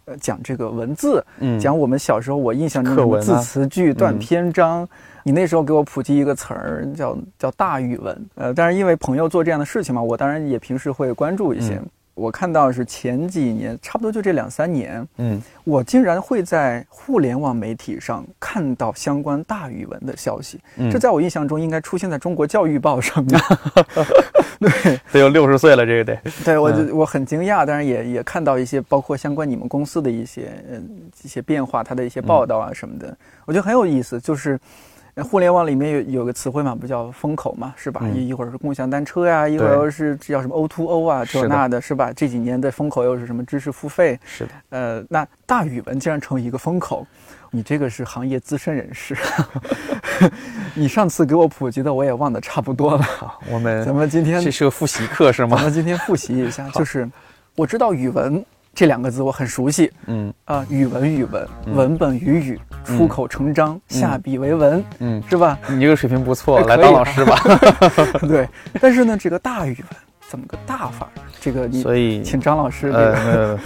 [0.05, 1.59] 呃，讲这个文字，嗯。
[1.59, 4.17] 讲我们小时候我印象中的字词句、断嗯。
[4.17, 4.89] 篇章。
[5.23, 8.25] 你那时候给我普及一个词儿，叫叫大语文。
[8.35, 11.75] 呃，但是因为朋友做这样的事情嘛，我当然也平时会关注一些。
[11.75, 20.59] 嗯我看到是前几年，差不多就这两三年，嗯我竟然会在互联网媒体上看到相关大语文的消息。
[20.77, 23.41] 嗯，这在我印象中应该出现在中国教育报上面。
[24.61, 30.87] 对，得有六十岁了，这个得 对，我我很惊讶，当然也也看到一些包括相关你们公司的一些嗯
[31.23, 34.19] 一些变化，它的一些报道啊什么的，我觉得很有意思。
[34.19, 34.59] 就是呃
[35.21, 38.01] 互联网里面有有个词汇嘛，不叫风口嘛，是吧？
[38.03, 42.11] 嗯一一会儿是共享单车呀、一会儿又是叫什么 O to O 啊，这那的，是吧？
[42.15, 44.19] 这几年的风口又是什么知识付费？
[44.25, 47.05] 是的，呃，那大语文竟然成为一个风口，
[47.51, 49.15] 你这个是行业资深人士，
[50.73, 53.05] 你上次给我普及的我也忘得差不多了。
[53.51, 55.63] 我们咱们今天这是个复习课是吗咱吗？
[55.65, 57.07] 们今天复习一下， 就是
[57.55, 59.91] 我知道语文这两个字我很熟悉。
[60.07, 60.33] 嗯。
[60.45, 61.75] 啊、语文语文，嗯。
[61.75, 65.57] 文本语语，出口成章，下笔为文，嗯，是吧？
[65.69, 67.37] 你这个水平不错， 哎来当老师吧。
[68.27, 68.47] 对。
[68.81, 69.87] 但是呢，这个大语文
[70.27, 71.07] 怎么个大法？
[71.39, 73.59] 这个你所以请张老师这呃个、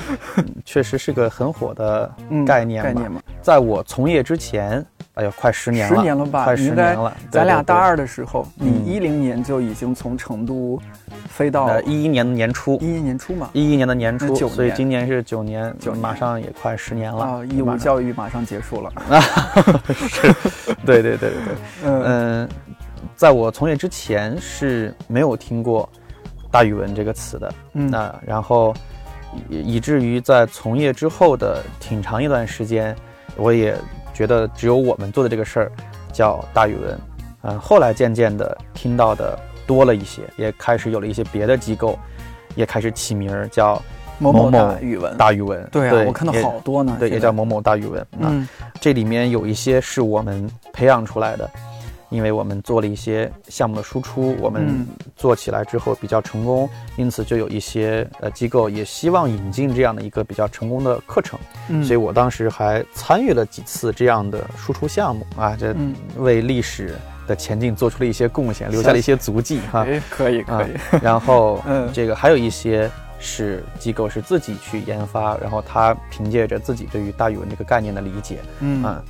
[0.66, 2.90] 确实是个很火的嗯概念吧。
[2.90, 4.84] 概念嘛，在我从业之前，
[5.18, 6.44] 哎呦，快十年了，十年了吧？
[6.44, 7.18] 快十应该年了。
[7.32, 10.80] 咱俩大二的时候，你嗯一零年就已经从成都
[11.28, 13.50] 飞到呃一一年的年初，一一年初嘛。
[13.52, 17.24] 一一年的年初，所以今年是九年，九马上也快十年了。
[17.24, 18.92] 啊，义务教育马上结束了。
[20.86, 22.50] 对对对对对， 嗯嗯，
[23.16, 25.90] 在我从业之前是没有听过
[26.52, 27.54] 大语文这个词的。
[27.74, 28.72] 嗯那然后
[29.50, 32.96] 以以至于在从业之后的挺长一段时间，
[33.36, 33.76] 我也
[34.18, 35.72] 觉得只有我们做的这个事儿
[36.12, 37.00] 叫大语文。
[37.44, 41.98] 嗯，后来渐渐的听到的多了一些，也开始有了一些别的机构，
[42.56, 43.80] 也开始起名儿叫
[44.18, 45.70] 某某大语文，大语文。
[45.72, 46.98] 对啊，我看到好多呢。
[47.00, 48.02] 对，也叫某某大语文。
[48.14, 48.48] 啊，嗯
[48.82, 51.48] 这里面有一些是我们培养出来的，
[52.10, 54.88] 因为我们做了一些项目的输出，我们嗯。
[55.16, 61.40] 做起来之后比较成功，因此就有一些呃机构也希望引进这样的一个比较成功的课程，
[61.70, 65.96] 嗯，所以我当时还参与了几次这样的输出项目啊，这嗯。
[66.18, 66.96] 为历史
[67.28, 69.84] 的前进做出了一些贡献，留下了一些足迹哈。
[69.86, 71.90] 哎，可以可啊以， 然后， 嗯。
[71.92, 72.90] 这个还有一些
[73.20, 78.84] 是机构是自己去研发，然后他凭借着自己对于大语文这个概念的理解，嗯。
[78.84, 79.02] 啊，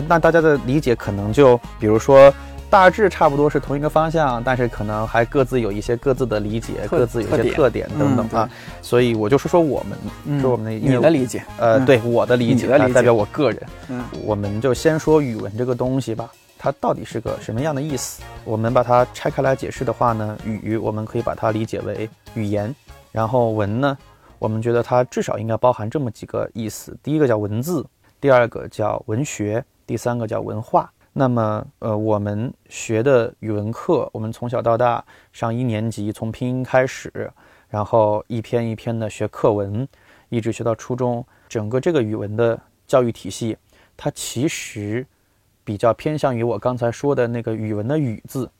[0.00, 2.32] 这那大家的理解可能就比如说。
[2.68, 8.50] 大致差不多是同一个方向，但是可能还各自有一些各自的理解，各自有一些特点等等嗯啊。
[8.82, 13.62] 所以我就说说我们，嗯说我们的你的理解，呃，嗯对我的理解，你的理解啊代表我个人。
[13.88, 16.28] 嗯我们就先说语文这个东西吧，
[16.58, 18.20] 它到底是个什么样的意思？
[18.44, 22.74] 我们把它拆开来解释的话呢，语我们可以把它理解为语言，
[23.12, 23.96] 然后文呢，
[24.40, 27.86] 我们觉得它至少应该包含这么几个意思：第一个叫文字，
[28.20, 30.90] 第二个叫文学，第三个叫文化。
[31.12, 37.32] 那么，呃，我们学的语文课，我们从小到大上一年级，从拼音开始，
[37.68, 39.88] 然后一篇一篇的学课文，
[40.28, 43.56] 一直学到初中，整个这个语文的教育体系，
[43.96, 45.06] 它其实
[45.64, 48.50] 比较偏向于我刚才说的那个语文的“语”字，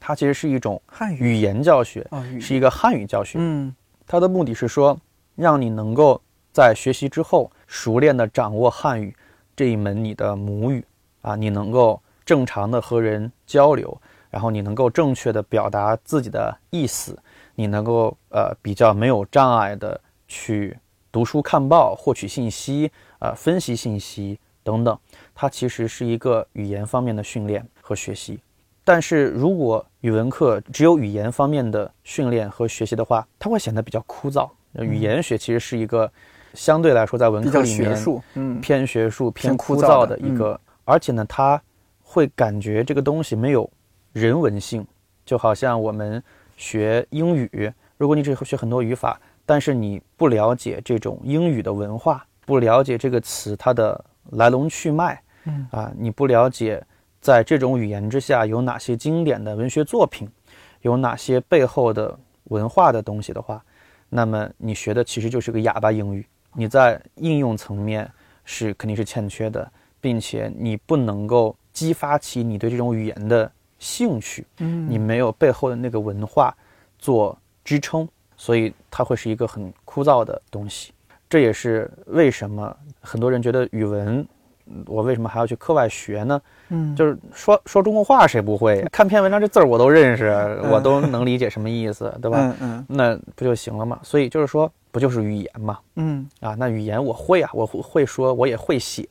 [0.00, 2.04] 它其实是一种汉语语言教学，
[2.40, 3.38] 是一个汉语教学。
[3.40, 3.72] 嗯
[4.04, 4.98] 它的目的是说，
[5.36, 6.20] 让你能够
[6.52, 9.14] 在学习之后熟练地掌握汉语
[9.60, 10.82] 这一门你的母语
[11.20, 17.22] 啊，你能够正常的和人交流，然后你能够正确的表达自己的意思，
[17.56, 20.74] 你能够呃比较没有障碍的去
[21.12, 24.98] 读书看报、获取信息、呃分析信息等等。
[25.34, 28.40] 它其实是一个语言方面的训练和学习。
[28.82, 34.48] 但是如果语文课只有语言方面的训练和学习的话，它会显得比较枯燥。
[34.78, 36.10] 语言学其实是一个
[36.54, 38.60] 相对来说在文科里面学术，嗯。
[38.60, 41.60] 偏学术、偏偏枯燥的一个，而且呢，他
[42.02, 43.68] 会感觉这个东西没有
[44.12, 44.86] 人文性，
[45.24, 46.22] 就好像我们
[46.56, 55.66] 学英语，如果你只会学很多语法，但是你不了解这种英语的文化，不了解这个词它的来龙去脉，嗯。
[55.70, 56.82] 啊，你不了解
[57.20, 60.28] 在这种语言之下有哪些经典的文学作品，
[60.82, 63.62] 有哪些背后的文化的东西的话，
[64.08, 66.26] 那么你学的其实就是个哑巴英语。
[66.54, 68.10] 你在应用层面
[68.44, 76.54] 是肯定是欠缺的，并且你不能够激发起你对这种语言的兴趣，嗯你没有背后的那个文化
[76.98, 80.92] 做支撑，所以它会是一个很枯燥的东西。
[81.28, 84.18] 这也是为什么很多人觉得语文，
[84.66, 86.40] 嗯我为什么还要去课外学呢？
[86.68, 88.82] 嗯就是说说中国话谁不会？
[88.92, 90.28] 看篇文章这字儿我都认识，
[90.70, 92.38] 我都能理解什么意思，对吧？
[92.40, 93.98] 嗯嗯那不就行了吗？
[94.02, 95.78] 所以就是说，不就是语言吗？
[95.96, 99.04] 嗯啊，那语言我会啊，我会会说，我也会写，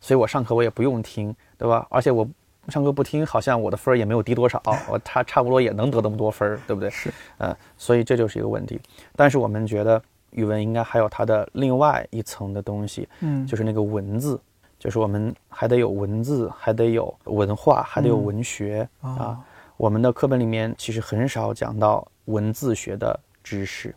[0.00, 1.86] 所以我上课我也不用听，对吧？
[1.90, 2.26] 而且我
[2.68, 6.90] 上课不听，好像我的分儿也没有低多少， 我差差不多也能得那么多分儿，对不对？
[6.90, 8.80] 是，嗯、所以这就是一个问题。
[9.16, 14.40] 但是我们觉得语文应该还有它的另外一层的东西，嗯就是那个文字，
[14.78, 19.40] 就是我们还得有文字，还得有文化，还得有嗯文学、啊啊。
[19.76, 23.94] 我们的课本里面其实很少讲到文字学的知识，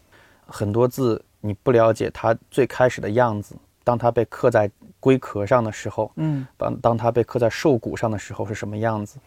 [0.51, 6.45] 很多字你不了解它最开始的样子，当它被刻在龟壳上的时候，嗯。
[6.57, 9.17] 当当它被刻在兽骨上的时候是什么样子，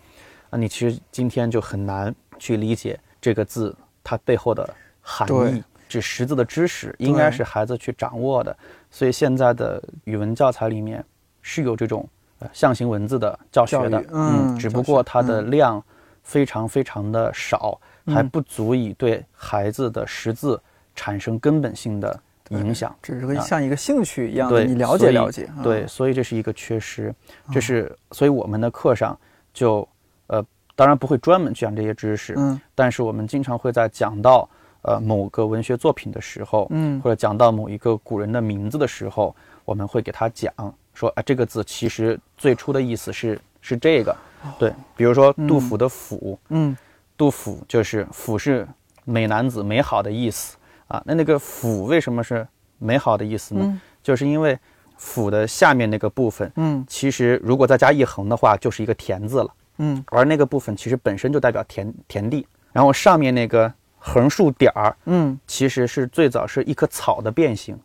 [0.50, 4.68] 啊，你其实今天就很难去理解这个字它背后的
[5.00, 5.62] 含义。
[5.88, 8.56] 这识字的知识应该是孩子去掌握的，
[8.90, 11.04] 所以现在的语文教材里面
[11.42, 12.08] 是有这种
[12.40, 15.51] 呃象形文字的教学的嗯只不过它的嗯。
[15.51, 15.84] 量
[16.22, 18.28] 非常非常的少，还嗯。
[18.30, 20.61] 不足以对孩子的识字
[20.95, 22.20] 产生根本性的
[22.51, 22.95] 影响。
[23.03, 27.14] 只是个啊像一个兴趣一样的，对，你了解了解，啊对，所以这是一个缺失，
[27.53, 29.18] 这是所以我们的课上
[29.53, 29.86] 就
[30.26, 34.49] 呃，当然不会专门讲这些知识，嗯但是我们经常会在讲到
[34.82, 39.34] 呃某个文学作品的时候，嗯或者讲到某一个古人的名字的时候，
[39.64, 40.53] 我们会给他讲
[40.92, 44.16] 说啊，这个字其实最初的意思是是这个，
[44.59, 46.76] 对，比如说杜甫的甫，嗯
[47.16, 48.66] 杜甫就是甫是
[49.05, 50.57] 美男子，美好的意思
[50.89, 51.03] 啊。
[51.05, 52.47] 那那个甫为什么是
[52.78, 53.62] 美好的意思呢？
[53.64, 54.59] 嗯就是因为
[54.99, 59.49] 甫的下面那个部分，嗯其实如果再加一横的话，就是一个田字了。
[59.78, 67.78] 嗯而那个部分其实本身就代表田田地，然后上面那个横竖点儿，嗯其实是最早是一棵草的变形，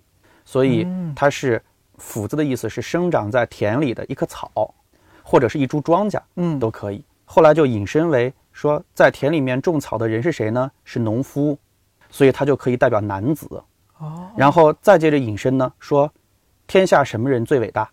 [0.44, 1.62] 所以嗯它是
[1.98, 4.74] 甫字的意思是生长在田里的一棵草，
[5.24, 7.04] 或者是一株庄稼嗯都可以。
[7.24, 10.70] 后来就引申为说，在田里面种草的人是谁呢？
[10.84, 11.58] 是农夫，
[12.10, 13.48] 所以它就可以代表男子。
[14.00, 16.12] 哦然后再接着引申呢，说
[16.68, 17.90] 天下什么人最伟大？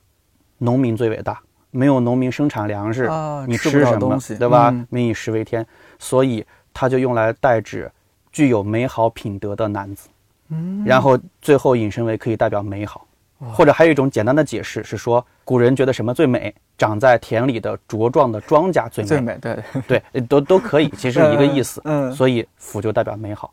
[0.59, 1.41] 农民最伟大。
[1.73, 4.71] 没有农民生产粮食，啊，你吃什么东西，对吧？
[4.71, 5.67] 嗯民以食为天，
[5.99, 7.91] 所以它就用来代指
[8.33, 10.09] 具有美好品德的男子。
[10.49, 13.07] 嗯，然后最后引申为可以代表美好，
[13.53, 16.55] 或者还有一种简单的解释是说，古人觉得什么最美？
[16.79, 19.09] 长在田里的茁壮的庄稼最美。
[19.09, 21.83] 最美，对，对，呃都都可以，其实一个意思。
[21.85, 23.53] 嗯，所以府就代表美好，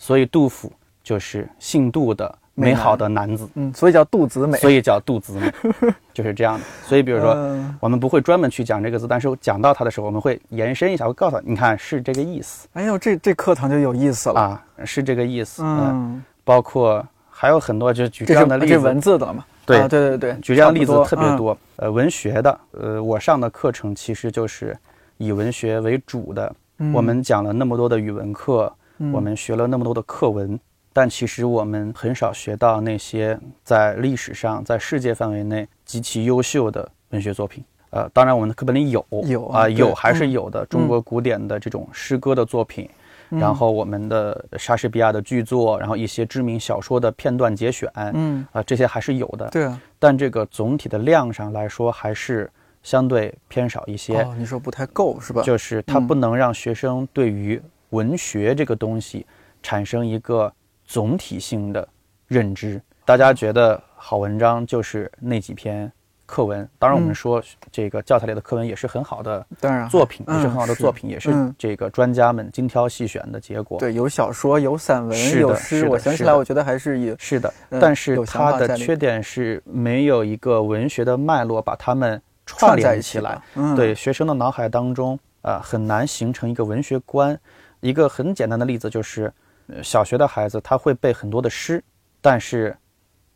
[0.00, 0.72] 所以杜甫
[1.04, 4.56] 就是姓杜的美好的男子，嗯，所以叫杜子美。
[4.58, 5.52] 所以叫杜子美，
[6.14, 6.64] 就是这样的。
[6.86, 7.34] 所以比如说。
[7.34, 14.40] 嗯我们不会专门去讲这个字，但是讲到它的时候，我们会延伸一下，会告诉他，你看是这个意思哎呦，这这课堂就有意思了。
[14.40, 15.62] 啊，是这个意思。
[15.62, 19.44] 嗯，嗯，包括还有很多，就举这样的例子，文字的嘛？
[19.64, 21.24] 对啊对对对，举这样的例子特别。
[21.24, 21.56] 嗯多。
[21.76, 24.76] 呃，文学的，呃，我上的课程其实就是
[25.16, 26.54] 以文学为主的。
[26.78, 28.70] 嗯我们讲了那么多的语文课，
[29.00, 30.58] 嗯我们学了那么多的课文，
[30.92, 37.64] 但其实我们很少学到那些在历史上、在世界范围内极其优秀的文学作品。
[37.90, 40.64] 呃，当然我们的课本里有，啊、有啊有还是嗯有的。
[40.66, 42.88] 中国古典的这种诗歌的作品，
[43.30, 49.48] 嗯然后我们的莎士比亚的剧作，然后一些知名小说的片段节选，嗯啊、嗯，这些还是有的。
[49.48, 49.80] 对啊。
[49.98, 52.48] 但这个总体的量上来说，还是
[52.82, 54.22] 相对偏少一些。
[54.22, 55.42] 哦，你说不太够是吧？
[55.42, 57.60] 就是它嗯不能让学生对于
[57.90, 59.26] 文学这个东西
[59.62, 60.52] 产生一个
[60.84, 61.86] 总体性的
[62.26, 62.80] 认知。
[63.04, 65.90] 大家觉得好文章就是那几篇
[66.26, 73.80] 课文，当然我们嗯说这个教材里的课文也是很好的当然作品，嗯也是很好的作品，也是嗯这个专家们精挑细选的结果。
[73.80, 75.80] 对，有小说，有散文，是的有诗。
[75.80, 83.42] 是我想起来，我觉得还是以是的，嗯但是它的缺点是没有一个文学的脉络把它们串联起来。
[83.56, 87.36] 嗯，对学生的脑海当中啊、呃很难形成一个文学观。
[87.80, 89.32] 一个很简单的例子就是，
[89.68, 91.82] 呃小学的孩子他会背很多的诗，
[92.20, 92.76] 但是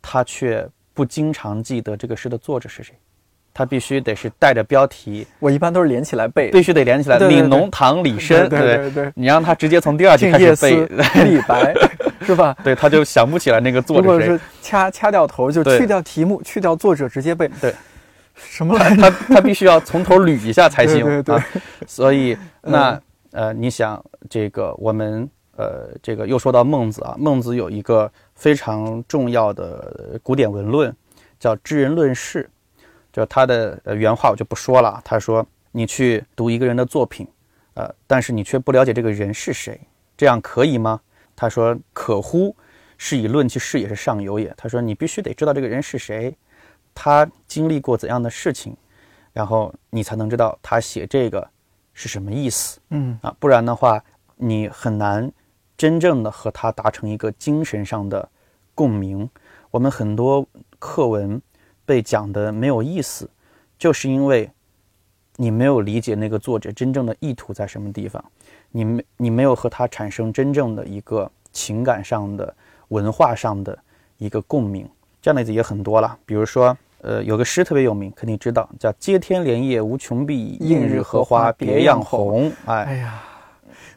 [0.01, 2.95] 他却不经常记得这个诗的作者是谁。
[3.57, 6.51] 他必须得是带着标题，我一般都是连起来背。
[6.51, 7.17] 必须得连起来。
[7.21, 10.85] 悯农唐李绅，对对对对你让他直接从第二句开始背，
[11.23, 11.73] 李白，
[12.27, 12.57] 是吧？
[12.65, 14.41] 对，他就想不起来那个作者谁如果是。
[14.61, 17.49] 掐掐掉头，就对去掉题目，去掉作者，直接背。
[17.61, 17.73] 对，
[18.35, 19.03] 什么来着？
[19.03, 21.45] 他他必须要从头捋一下才行 对对对啊。
[21.87, 23.01] 所以嗯那
[23.35, 30.95] 呃，你想这个我们呃这个又说到孟子啊，孟子有一个非常重要的古典文论，
[31.41, 32.49] 叫《知人论事》，
[33.13, 35.03] 就他的原话我就不说了。
[35.05, 37.27] 他说：“你去读一个人的作品，
[37.75, 39.81] 呃，但是你却不了解这个人是谁，
[40.17, 41.01] 这样可以吗？”
[41.35, 42.55] 他说：“可乎？
[42.97, 46.33] 是以论其事也是上游也。”他说：“你必须得知道这个人是谁，
[46.95, 48.77] 他经历过怎样的事情，
[49.33, 51.51] 然后你才能知道他写这个
[51.95, 54.03] 是什么意思嗯啊，不然的话，
[54.37, 55.31] 你很难
[55.77, 58.29] 真正的和他达成一个精神上的
[58.75, 59.29] 共鸣。
[59.71, 60.47] 我们很多
[60.79, 61.41] 课文
[61.87, 63.31] 被讲的没有意思，
[63.79, 64.51] 就是因为
[65.37, 68.25] 你没有理解那个作者真正的意图在什么地方，
[68.71, 72.55] 你没你没有和他产生真正的一个情感上的、
[72.89, 73.77] 文化上的
[74.19, 74.89] 一个共鸣。
[75.21, 82.51] 这样的例子也很多了，比如说，呃，有个诗特别有名，肯定知道，叫“接天莲叶无穷碧，映日荷花别样红”。
[82.65, 83.23] 哎哎呀，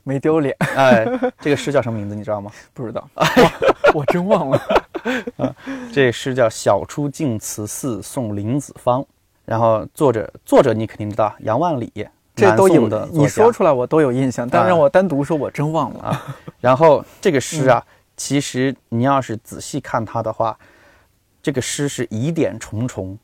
[0.03, 1.07] 没丢脸， 哎，
[1.39, 2.15] 这个诗叫什么名字？
[2.15, 2.51] 你知道吗？
[2.73, 3.25] 不知道，哇
[3.93, 4.61] 我真忘了。
[5.93, 9.01] 这诗叫《晓出净慈寺送林子方》，
[9.45, 11.91] 然后作者作者你肯定知道，杨万里，
[12.35, 16.03] 这都有的，你说出来我都有印象，但啊让我单独说，我真忘了。
[16.03, 16.35] 啊。
[16.59, 17.81] 然后这个诗啊，
[18.17, 20.57] 其实你要是仔细看它的话，
[21.41, 23.17] 这个诗是疑点重重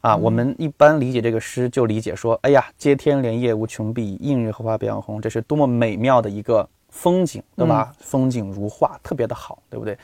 [0.00, 0.16] 啊。
[0.16, 7.92] 我们一般理解这个诗，就理解说，哎呀，接天莲叶无穷碧，映日荷花别样红，这是多么美妙的一个风景，对吧？
[8.00, 9.96] 风景如画，特别的好，对不对？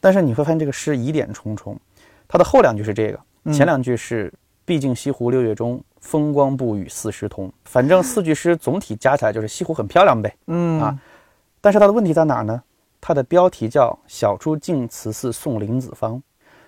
[0.00, 1.78] 但是你会发现这个诗疑点重重，
[2.26, 4.32] 它的后两句是这个，前两句是
[4.64, 7.52] “毕竟西湖六月中，风光不与四时同”。
[7.64, 10.34] 反正四句诗总体加起来就是西湖很漂亮呗。
[10.46, 10.98] 嗯啊
[11.60, 12.60] 但是它的问题在哪儿呢？
[13.00, 16.20] 它的标题叫“晓出净慈寺送林子方”，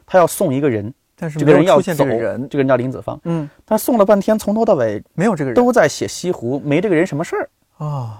[0.07, 3.18] 他要送一个人，但是这个人要走，这个人，这个人叫林子方。
[3.24, 7.48] 嗯，他送了半天，从头到尾没有这个人都在写西湖，没这个人什么事儿。
[7.78, 8.16] 哦，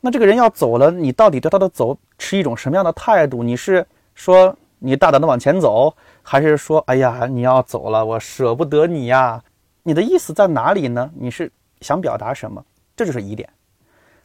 [0.00, 3.42] 那这个人要走了，你到底对他的走持一种什么样的态度？
[3.42, 9.42] 你是说你大胆的往前走，还是说哎呀你要走了，我舍不得你呀？
[9.82, 11.10] 你的意思在哪里呢？
[11.14, 12.64] 你是想表达什么？
[12.96, 13.48] 这就是疑点。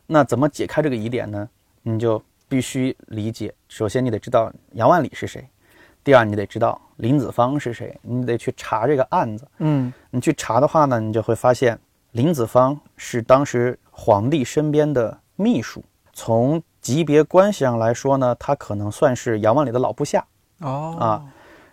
[0.07, 1.47] 那怎么解开这个疑点呢？
[1.83, 5.47] 你就必须理解，首先你得知道杨万里是谁，
[6.03, 9.47] 第二你得知道林子方是谁，你得去查这个案子。
[9.59, 11.79] 嗯你去查的话呢，你就会发现
[12.11, 15.83] 林子方是当时皇帝身边的秘书，
[16.13, 20.25] 从级别关系上来说呢，他可能算是杨万里的老部下
[20.59, 21.23] 哦啊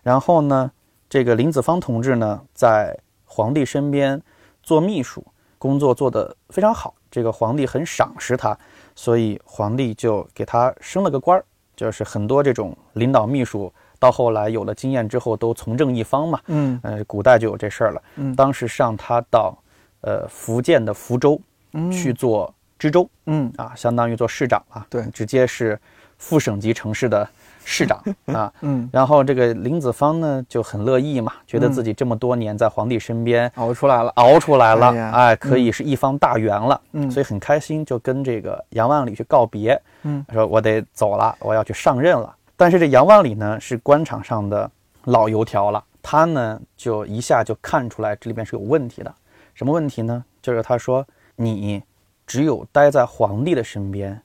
[0.02, 0.70] 然后呢，
[1.08, 4.20] 这个林子方同志呢，在皇帝身边
[4.62, 5.24] 做秘书，
[5.58, 8.56] 工作做得非常好，这个皇帝很赏识他，
[8.94, 11.44] 所以皇帝就给他升了个官儿。
[11.76, 16.40] 就是很多这种领导秘书，到后来有了经验之后，都从政一方嘛。
[16.46, 18.02] 嗯呃，古代就有这事儿了。
[18.16, 19.56] 嗯当时让他到
[20.02, 21.40] 呃福建的福州
[21.72, 25.78] 嗯去做知州嗯啊，相当于做市长啊，对直接是
[26.16, 27.28] 副省级城市的
[27.64, 28.00] 市长
[28.32, 28.52] 啊。
[28.60, 34.10] 嗯，然后这个林子方呢就很乐意嘛，觉得自己这么多年在皇帝身边熬出来了。
[34.14, 42.34] 熬出来了，哎哎，可以是一方大员了，嗯所以很开心，就跟这个杨万里去告别，嗯，说我得走了，我要去上任了。
[42.58, 44.68] 但是这杨万里呢是官场上的
[45.04, 49.14] 老油条了，他呢就一下就看出来这里边是有问题的。
[49.54, 50.24] 什么问题呢？
[50.42, 51.06] 就是他说
[51.36, 51.80] 你
[52.26, 54.20] 只有待在皇帝的身边，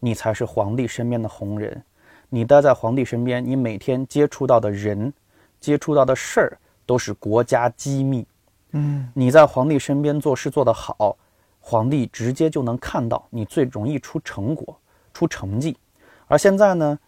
[0.00, 1.84] 你才是皇帝身边的红人。
[2.30, 5.12] 你待在皇帝身边，你每天接触到的人、
[5.60, 8.26] 接触到的事儿都是国家机密。
[8.72, 11.18] 嗯你在皇帝身边做事做得好，
[11.60, 14.74] 皇帝直接就能看到你最容易出成果、
[15.12, 15.76] 出成绩。
[16.26, 16.98] 而现在呢，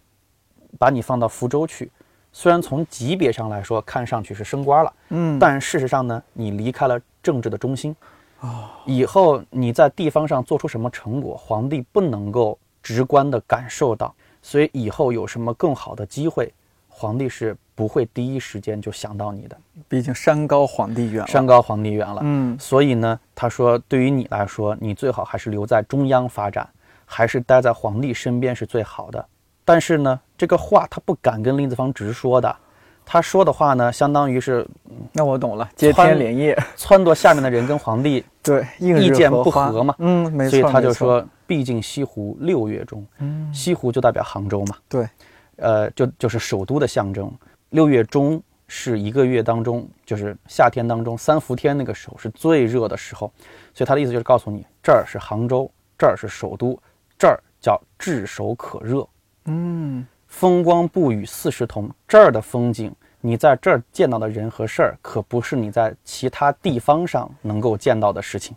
[0.78, 1.90] 把你放到福州去，
[2.32, 7.94] 虽然从级别上来说看上去是升官了，嗯，但事实上呢，你离开了政治的中心。
[8.38, 16.52] 啊以后你在地方上做出什么成果，皇帝不能够直观地感受到，所以以后有什么更好的机会，
[16.86, 19.56] 皇帝是不会第一时间就想到你的。
[19.88, 21.26] 毕竟山高皇帝远。
[21.26, 26.68] 山高皇帝远了，嗯所以呢，他说对于你来说，你最好还是留在中央发展，
[27.06, 29.26] 还是待在皇帝身边是最好的。
[29.66, 32.56] 但是呢，这个话他不敢跟林子方直说的，
[33.04, 34.66] 他说的话呢，相当于是
[35.12, 39.94] 那我懂了，接天莲叶，撺掇下面的人跟皇帝， 对，意见不合嘛。
[39.98, 40.50] 嗯，没错。
[40.50, 45.08] 所以他就，说，毕竟西湖六月中，嗯，西湖就代表杭州嘛，对，
[45.56, 47.30] 呃，就就是首都的象征。
[47.70, 53.30] 六月中是一个月当中，就是夏天当中三伏天那个时候是最热的时候，
[53.74, 56.78] 所以他的意思就是告诉你，这儿是杭州，这儿是首都，
[57.18, 59.06] 这儿叫炙手可热，
[59.46, 61.90] 嗯风光不与四时同。
[62.06, 68.56] 这儿的风景，你在这儿见到的人和事儿，可不是你在其他地方上能够见到的事情。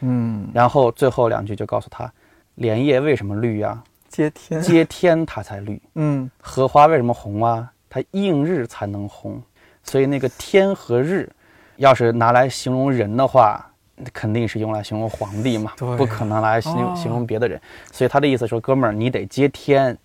[0.00, 2.10] 嗯，然后最后两句就告诉他，
[2.54, 5.80] 莲叶为什么绿呀、接天，接天它才绿。
[5.94, 7.70] 嗯荷花为什么红啊？
[7.90, 9.42] 它映日才能红，
[9.82, 11.28] 所以那个天和日，
[11.76, 13.68] 要是拿来形容人的话，
[14.12, 17.60] 肯定是用来形容皇帝嘛，不可能来形容、哦形容别的人。
[17.92, 19.98] 所以他的意思说，哥们儿，你得接天，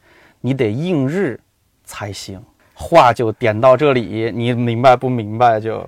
[0.45, 1.39] 你得应日
[1.83, 2.39] 才行。
[2.75, 5.83] 话就点到这里，你明白不明白就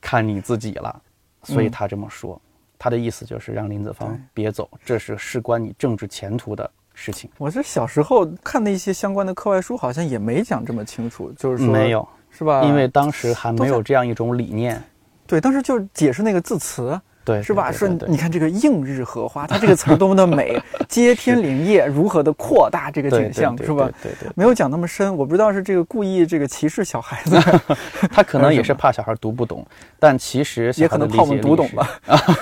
[0.00, 1.02] 看你自己了。
[1.42, 2.40] 所以嗯他这么说，
[2.78, 7.28] 他的意思就是让林子方别走，这是事关你政治前途的事情。
[7.38, 12.62] 我这小时候看的一些相关的课外书，好像也没讲这么清楚，就是说没有，是吧？
[12.62, 14.80] 因为当时还没有这样一种理念。
[15.26, 17.70] 对，当时就是解释那个字词，对，是吧？
[17.70, 20.58] 说你看这个映日荷花，它这个词儿多么的美，
[20.88, 23.84] 接天莲叶如何的扩大这个景象，对是吧？
[24.02, 27.38] 对对对，没有讲那么深，我不知道是这个故意这个歧视小孩子，
[28.10, 29.62] 他可能也是怕小孩读不懂，
[29.98, 31.86] 但其实也可能怕我们读懂吧，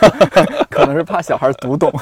[0.71, 1.93] 可能是怕小孩读懂，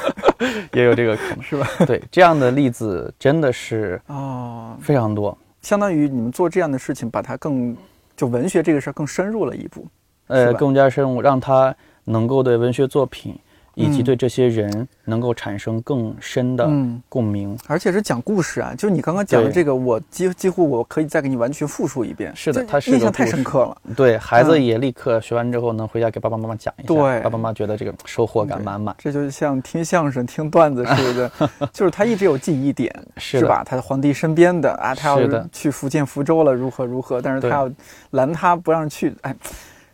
[0.73, 1.41] 也有这个可能。
[1.41, 1.67] 是吧？
[1.87, 5.35] 对，这样的例子真的是哦，非常多。
[5.61, 7.75] 相当于你们做这样的事情，把它更
[8.15, 9.87] 就文学这个事儿更深入了一步。
[10.27, 11.75] 呃，更加深入，让他
[12.05, 13.37] 能够对文学作品
[13.77, 17.57] 以及嗯对这些人能够产生更深的嗯共鸣。
[17.67, 22.31] 而且是讲故事啊，就你刚刚讲的这个，我几几乎我可以再给你完全复述一遍。
[22.33, 23.77] 是的它是印象太深刻了。
[23.93, 28.95] 对孩子嗯也立刻学完之后能回家给爸爸妈妈讲一下，对爸爸妈妈觉得这个收获感满满。
[28.97, 31.31] 这就像听相声、听段子似的，
[31.73, 33.61] 就是他一直有记忆点，是是吧？
[33.65, 37.69] 他的皇帝身边的啊，他要去福建福州了，如何如何，但是他要
[38.11, 39.35] 拦他不让去，哎。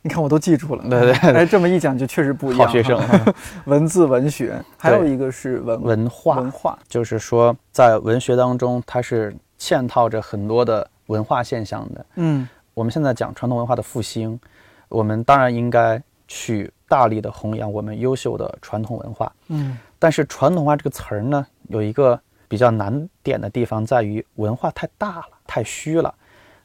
[0.04, 0.84] 你看，我都记住了。
[0.90, 2.68] 对对对哎，这么一讲就确实不一样。
[2.68, 3.00] 好学生
[3.66, 6.78] 文字文学，还有一个是文文化文化。
[6.88, 12.06] 就是说，在文学当中，它是嵌套着很多的文化现象的。
[12.16, 14.40] 嗯我们现在讲传统文化的复兴，
[14.90, 19.32] 我们当然应该去大力的弘扬我们优秀的传统文化。
[19.50, 26.12] 嗯但是“传统文化”这个词儿呢，有一个比较难点的地方，在于文化太大了，太虚了。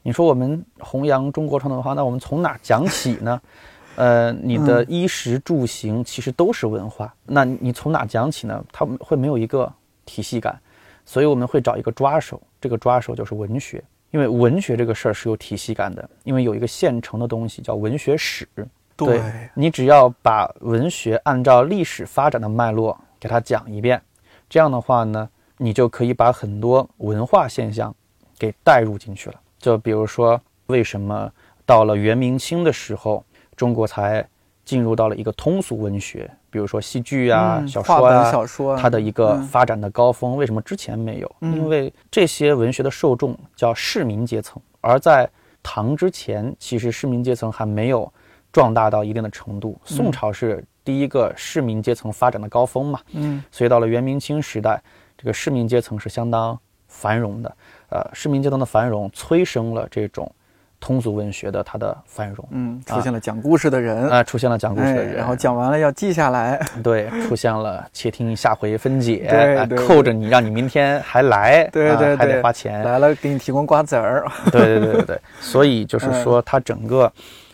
[0.06, 3.42] 你说我们弘扬中国传统文化，那我们从哪儿讲起呢？
[3.96, 8.64] 呃，你的嗯衣食住行其实都是文化，那你从哪讲起呢？
[8.70, 9.68] 它会没有一个
[10.04, 10.56] 体系感，
[11.04, 13.82] 所以我们会找一个抓手，这个抓手就是文学，
[14.12, 18.46] 因为文学这个事儿是有体系感的，因为有一个现成的东西叫文学史。
[18.94, 19.20] 对
[19.54, 24.00] 你只要把文学按照历史发展的脉络给它讲一遍，
[24.48, 27.92] 这样的话呢，你就可以把很多文化现象
[28.38, 29.40] 给带入进去了。
[29.58, 31.30] 就比如说，为什么
[31.64, 33.24] 到了元明清的时候，
[33.56, 34.26] 中国才
[34.64, 41.36] 进入到了一个通俗文学，比如说戏剧啊、嗯小说啊，小说啊它的一个嗯发展的高峰，为什么之前没有？
[41.40, 45.28] 嗯因为这些文学的受众叫市民阶层，而在
[45.62, 48.12] 唐之前，其实市民阶层还没有
[48.52, 49.80] 壮大到一定的程度。
[49.88, 54.82] 嗯宋朝是第一个市民阶层发展的高峰嘛，嗯所以到了元明清时代，
[55.16, 57.56] 这个市民阶层是相当繁荣的。
[57.88, 60.30] 呃，市民阶层的繁荣催生了这种
[60.78, 62.46] 通俗文学的它的繁荣。
[62.50, 77.10] 嗯，出现了讲故事的人，啊、出现了讲故事的哎，人，然后讲完了要记下来， 对，出现了且听下回分解，对对啊扣着你，让你明天还来，啊对对对还得花钱，来了给你提供瓜子儿， 对对对对对，所以就是嗯说，它整个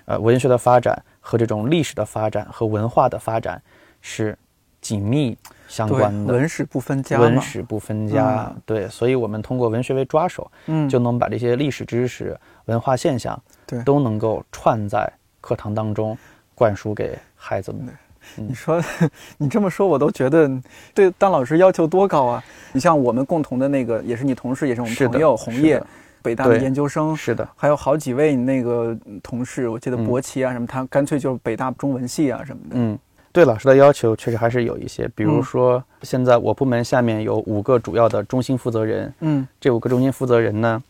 [0.06, 3.62] 呃文学的发展和这种历史的发展和文化的发展
[4.00, 4.36] 是
[4.82, 5.34] 紧密
[5.68, 6.34] 相，关的。
[6.34, 8.62] 文史不分家，文史不分家，嗯。
[8.66, 13.82] 对，所以我们通过文学为抓手，嗯，就能把这些历史知识、文化现象，对。
[13.84, 15.10] 都能够串在
[15.40, 16.18] 课堂当中
[16.54, 17.88] 灌输给孩子们。
[18.36, 18.80] 你说，
[19.36, 20.48] 你这么说，我都觉得
[20.94, 22.44] 对当老师要求多高啊！
[22.72, 25.82] 你像我们共同的那个，也是你同事，也是我们朋友，红叶，
[26.22, 30.06] 北大的研究生，是的，还有好几位那个同事，我记得嗯。
[30.06, 32.76] 博奇啊什么，他干脆就是北大中文系啊什么的。
[32.78, 32.96] 嗯，
[33.32, 40.82] 对老师的要求确实还是有一些，比如嗯说现在我部门下面有五个主要的中心负责人，嗯，这五个中心负责人呢，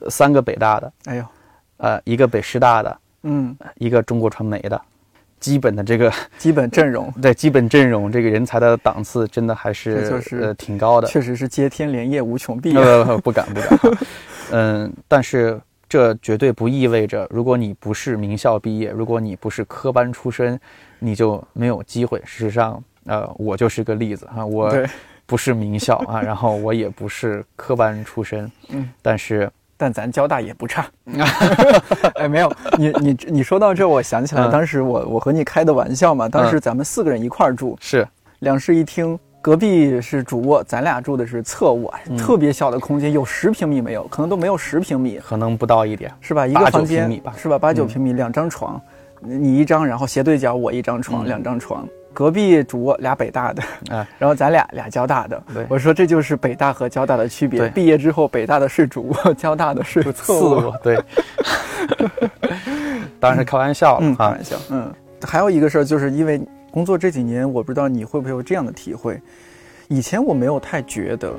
[0.00, 1.24] 呃三个北大的，哎呦，
[1.76, 4.80] 呃，一个北师大的，嗯，一个中国传媒的，
[5.38, 11.06] 基本的这个基本阵容 对基本阵容，这个人才的档次真的还是就是呃挺高的。
[11.06, 12.80] 确实是接天连夜无穷碧啊。
[12.80, 13.98] 呃，不敢不敢。
[14.52, 15.60] 嗯，但是
[15.94, 20.58] 这绝对不意味着，如果你不是名校毕业，如果你不是科班出身，
[20.98, 22.20] 你就没有机会。
[22.24, 24.74] 事实上，呃，我就是个例子啊，我，
[25.24, 30.84] 不是名校啊，然后我也不是科班出身， 嗯，但是但咱交大也不差。
[32.18, 38.04] 哎，没有，你你你说到这，我想起来，嗯当时我我和你开的玩笑嘛，当时咱们四个人一块儿住，是
[38.40, 44.04] 两室一厅，隔壁是主卧，咱俩住的是侧卧，嗯特别小的空间，有十平米没有？
[44.04, 46.10] 可能都没有十平米，可能不到一点。
[46.18, 46.46] 是吧？
[46.46, 47.58] 一个房间吧是吧？
[47.58, 48.80] 八九嗯平米，两张床，
[49.20, 51.86] 你一张，然后斜对角我一张床，嗯两张床。
[52.14, 55.42] 隔壁主卧俩北大的，哎，然后咱俩俩交大的。
[55.52, 57.68] 对我说这就是北大和交大的区别。
[57.68, 60.68] 毕业之后，北大的是主卧，交大的是侧次卧。
[60.68, 60.98] 卧对，
[63.20, 64.30] 当然是开玩笑开啊。
[64.30, 64.56] 玩笑。
[64.70, 64.90] 嗯，
[65.20, 66.40] 还有一个事儿，就是因为
[66.74, 69.22] 工作这几年，我不知道你会不会有这样的体会。
[69.86, 71.32] 以前我没有太觉得，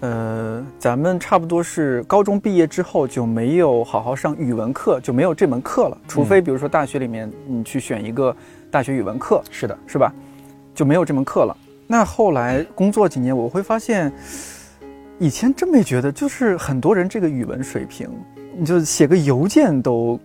[0.00, 5.96] 呃，咱们差不多是高中毕业之后就没有好好上语文课，就没有这门课了。
[6.08, 8.34] 除非比如说大学里面你去选一个
[8.68, 10.12] 大学语文课，是的，是吧？
[10.74, 11.56] 就没有这门课了。
[11.86, 14.12] 那后来工作几年，我会发现，
[15.20, 18.10] 以前真没觉得，就是很多人这个语文水平，
[18.56, 20.18] 你就写个邮件都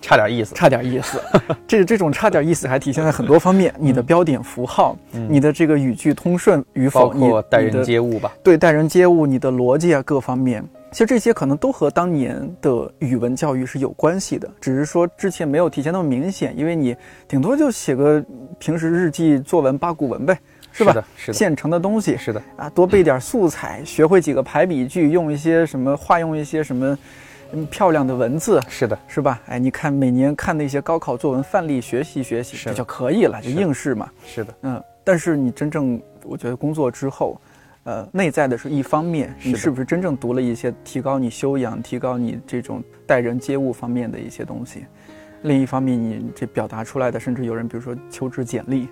[0.00, 0.54] 差点意思。
[0.54, 1.20] 差点意思。
[1.66, 8.32] 这这种差点意思还体现在很多方面，你的标点符号，嗯你的这个语句通顺与否，你括待人接物吧。
[8.42, 16.96] 对待人接物，你的逻辑啊各方面，其实这些可能都和当年的语文教育是有关系的，只是说之前没有体现那么明显，因为你
[17.28, 18.24] 顶多就写个
[18.58, 20.38] 平时日记、作文、八股文呗，
[20.72, 20.92] 是吧？
[20.92, 26.98] 的，是的，现成的东西是的，啊，多背点素材，学会几个排比句，用一些什么化用一些什么
[27.52, 29.40] 嗯漂亮的文字，是的，是吧？
[29.46, 34.08] 哎，你看每年看那些高考作文范例学习学习，这就可以了，就应试嘛。
[34.24, 37.40] 是的，嗯，但是你真正，我觉得工作之后，
[37.84, 44.84] 呃，内在的是一方面，你是不是真正读了一些提高你修养、提高你这种待人接物方面的一些东西？
[45.42, 48.88] 另一方面，你这表达出来的，甚至有人比如说求职简历，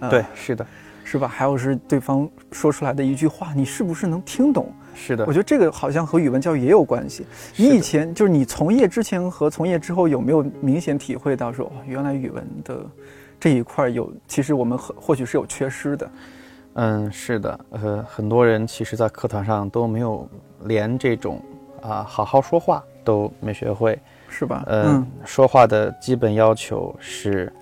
[0.00, 0.66] 呃、对，，是的，
[1.04, 1.28] 是吧？
[1.28, 4.72] 还有是对方说出来的一句话，你是不是能听懂？
[4.94, 5.32] 是的我。
[5.32, 7.26] 觉得这个好像和语文教育也有关系。
[7.56, 12.80] 你以前就是你从业之前和从业之后，有没有明显体会到说，哦，原来语文的
[13.38, 16.10] 这一块有，其实我们或或许是有缺失的。
[16.74, 20.28] 嗯，是的，呃，很多人其实，在课堂上都没有
[20.64, 21.40] 连这种
[21.82, 23.98] 啊好好说话都没学会。
[24.28, 24.64] 是吧？
[24.66, 27.52] 嗯，说话的基本要求是，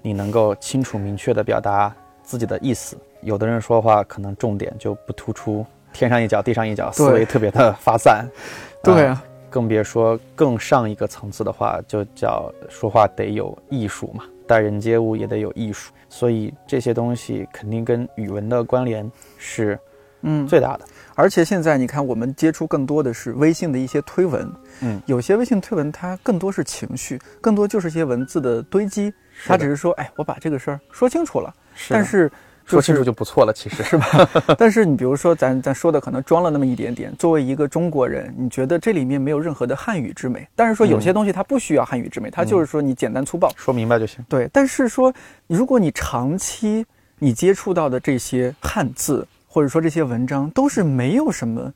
[0.00, 2.96] 你能够清楚明确地表达自己的意思。
[3.20, 8.26] 有的人说话可能重点就不突出，天上一脚地上一脚，思维特别的发散。
[8.82, 15.92] 对啊啊，更别说更上一个层次的话，就叫说话得有艺术嘛，待人接物也得有艺术。
[16.08, 19.78] 所以这些东西肯定跟语文的关联是
[20.22, 20.84] 嗯，最大的。
[21.14, 29.12] 而且现在你看，我们接触更多的是微信的一些推文，嗯，有些微信推文它更多是情绪，更多就是一些文字的堆积，
[29.46, 32.30] 它只是说，哎，我把这个事儿说清楚了，是但是
[32.76, 34.28] 说清楚就不错了，其实是吧？
[34.58, 37.14] 但是你比如说，咱咱说的可能装了那么一点点。
[37.18, 40.46] 作为一个中国人，你觉得这里面没有任何的汉语之美。
[40.56, 44.24] 但是说有些东西它不需要汉语之美，它就是说你简单粗暴说明白就行。
[44.28, 45.12] 对，但是说
[45.46, 46.84] 如果你长期
[47.18, 51.72] 你接触到的这些汉字，或者说这些文章都是没有什么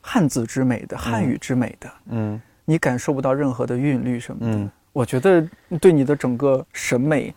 [0.00, 4.56] 汉字之美的、汉语之美的，嗯你感受不到任何的韵律什么的。
[4.58, 5.46] 嗯，我觉得
[5.80, 7.32] 对你的整个审美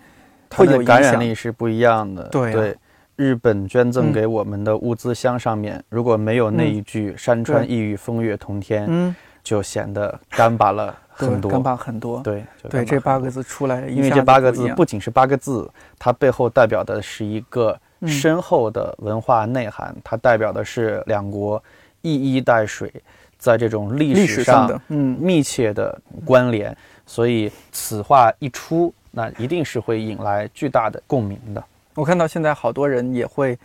[0.50, 1.02] 它的会有影响。
[1.02, 2.24] 感染力是不一样的。
[2.30, 2.78] 对啊对，
[3.20, 4.14] 日本捐赠嗯。
[4.14, 9.14] 给我们的物资箱上面，如果没有那一句“山川异域，风月同天”，嗯，
[9.44, 11.52] 就显得干巴了很多。
[11.52, 12.22] 干巴很多。
[12.24, 21.62] 对就对，这八个字出来，因为这八个字不仅是八个字，它背后代表的是一个嗯深厚的文化内涵，它代表的是两国
[22.02, 22.90] 一衣带水，
[23.38, 26.74] 在这种历历史上嗯，密切的关联，
[27.06, 31.62] 所以此话一出，那一定是会引来巨大的共鸣的。
[32.00, 33.60] 我看到现在好多人也会，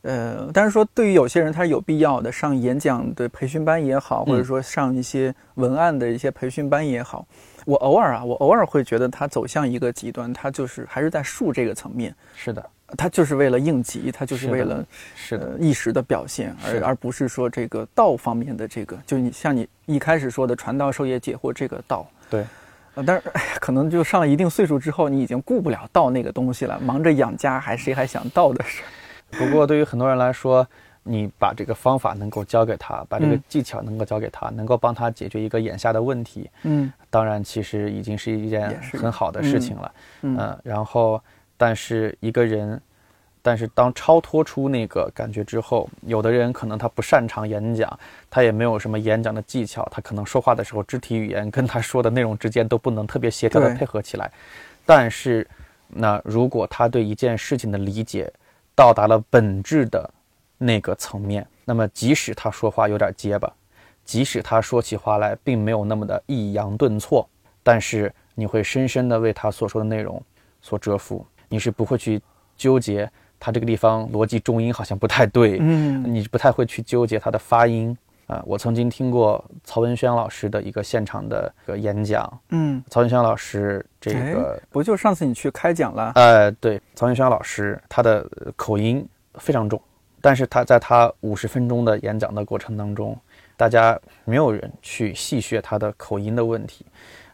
[0.00, 7.26] 呃，但是说对于有些人他是有必要的，上演讲的培训班也好，嗯或者说上一些文案的一些培训班也好，
[7.66, 12.64] 我偶尔啊，我偶尔会觉得他走向一个极端，他就是还是在术这个层面，是的，
[12.96, 14.82] 他就是为了应急，他就是为了
[15.14, 22.06] 是的，呃一时的表现，而而不是说这个道方面的这个，就你像你一开始说的传道授业解惑这个道。
[22.30, 22.46] 对，呃，
[23.06, 23.22] 但是
[23.60, 28.86] 可能就上了一定岁数之后，你已经顾不了倒那个东西了，忙着养家，还谁还想倒的事儿？
[29.38, 30.66] 不过对于很多人来说，
[31.02, 39.92] 你把这个方法能够教给他，把这个嗯技巧能够教给他，能够帮他解决一个眼下的问题，嗯当然其实已经是一件很好的事情了。
[40.22, 41.20] 嗯嗯，然后，
[41.56, 42.80] 但是一个人，
[43.46, 47.98] 但是当超脱出那个感觉之后，有的人可能他不擅长演讲，
[48.30, 54.32] 他也没有什么演讲的技巧，他可能说话的时候肢体语言跟他说的内容之间都不能特别协调的配合起来。
[54.86, 55.46] 但是，
[55.88, 58.32] 那如果他对一件事情的理解
[58.74, 60.08] 到达了本质的
[60.56, 63.52] 那个层面，那么即使他说话有点结巴，
[64.06, 67.28] 即使他说起话来并没有那么的抑扬顿挫，
[67.62, 70.22] 但是你会深深的为他所说的内容
[70.62, 72.18] 所折服，你是不会去
[72.56, 73.10] 纠结
[73.44, 76.02] 他这个地方逻辑重音好像不太对，嗯。
[76.14, 77.94] 你不太会去纠结他的发音。
[78.26, 86.12] 啊、我曾经听过曹文轩老师的一个现场的一个演讲，嗯，曹文轩老师这哎个，不就上次你去开讲了？
[86.14, 89.78] 呃，对，曹文轩老师他的呃口音非常重，
[90.22, 93.14] 但是他在他五十分钟的演讲的过程当中，
[93.58, 96.86] 大家没有人去戏谑他的口音的问题，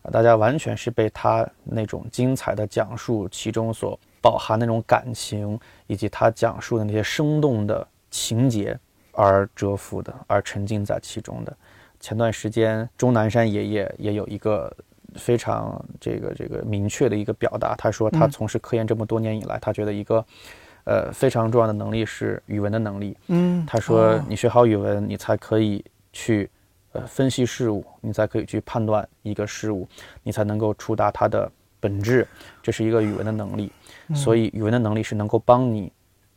[0.02, 8.78] 啊大家完全是被他那种精彩的讲述其中所饱含那种感情，以及他讲述的那些生动的情节
[9.12, 11.56] 而折服的，而沉浸在其中的。
[11.98, 14.74] 前段时间，钟南山爷爷也有一个
[15.16, 20.24] 非常这个这个明确的一个表达，他说他嗯从事科研这么多年以来，他觉得一个
[20.84, 23.16] 呃非常重要的能力是语文的能力。
[23.26, 26.48] 嗯，他说哦，你学好语文，你才可以去
[26.92, 29.86] 呃分析事物，你才可以去判断一个事物，
[30.22, 31.50] 你才能够触达它的
[31.80, 32.26] 本质，
[32.62, 33.72] 这是一个语文的能力。
[34.14, 35.92] 所以语文的能力是能够帮你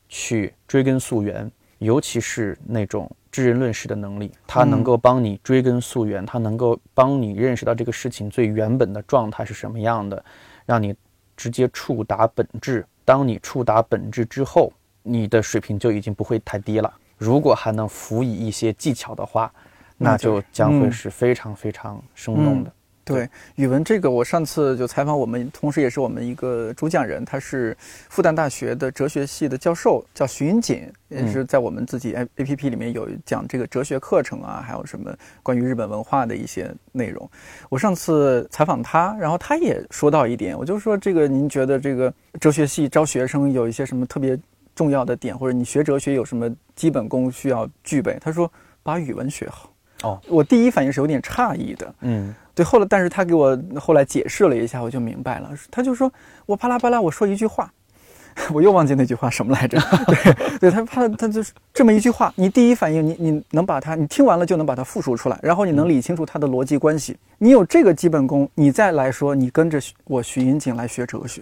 [0.08, 10.24] 去追根溯源，尤其是那种知人论事的能力，它能够帮你追根溯源，它能够帮你认识到这个事情最原本的状态是什么样的，
[10.66, 10.96] 让你
[11.36, 12.86] 直接触达本质。
[13.04, 14.72] 当你触达本质之后，
[15.02, 16.94] 你的水平就已经不会太低了。
[17.18, 19.52] 如果还能辅以一些技巧的话，
[19.98, 22.72] 那那就就将会嗯是非常非常生动的。
[23.06, 27.76] 对语文这个，我上次就采访我们，同时也是我们一个主讲人，他是
[28.10, 37.30] 复旦大学的哲学系的教授，叫徐云锦，也是在我们自己 A A P P 里面有讲这个哲学课程啊，还有什么关于日本文化的一些内容。
[37.70, 44.40] 我上次采访他，然后他也说到一点，我就说这个您觉得这个哲学系招学生有一些什么特别
[44.74, 48.18] 重要的点，或者你学哲学有什么基本功需要具备？
[48.22, 48.50] 他说
[48.82, 49.70] 把语文学好。
[50.04, 55.50] 哦，我第一反应是有点诧异的，嗯对，后来但是他给我后来解释了一下，我就明白了。
[55.72, 56.12] 他就说
[56.46, 57.72] 我巴拉巴拉，我说一句话，
[58.54, 59.80] 我又忘记那句话什么来着。
[60.06, 67.18] 对，对他怕他就是这么一句话，你第一反应你你能把它，你听完了就能把它复述出来，然后你能理清楚它的逻辑关系。
[67.38, 71.42] 你有这个基本功，你再来说你跟着我徐银锦来学哲学。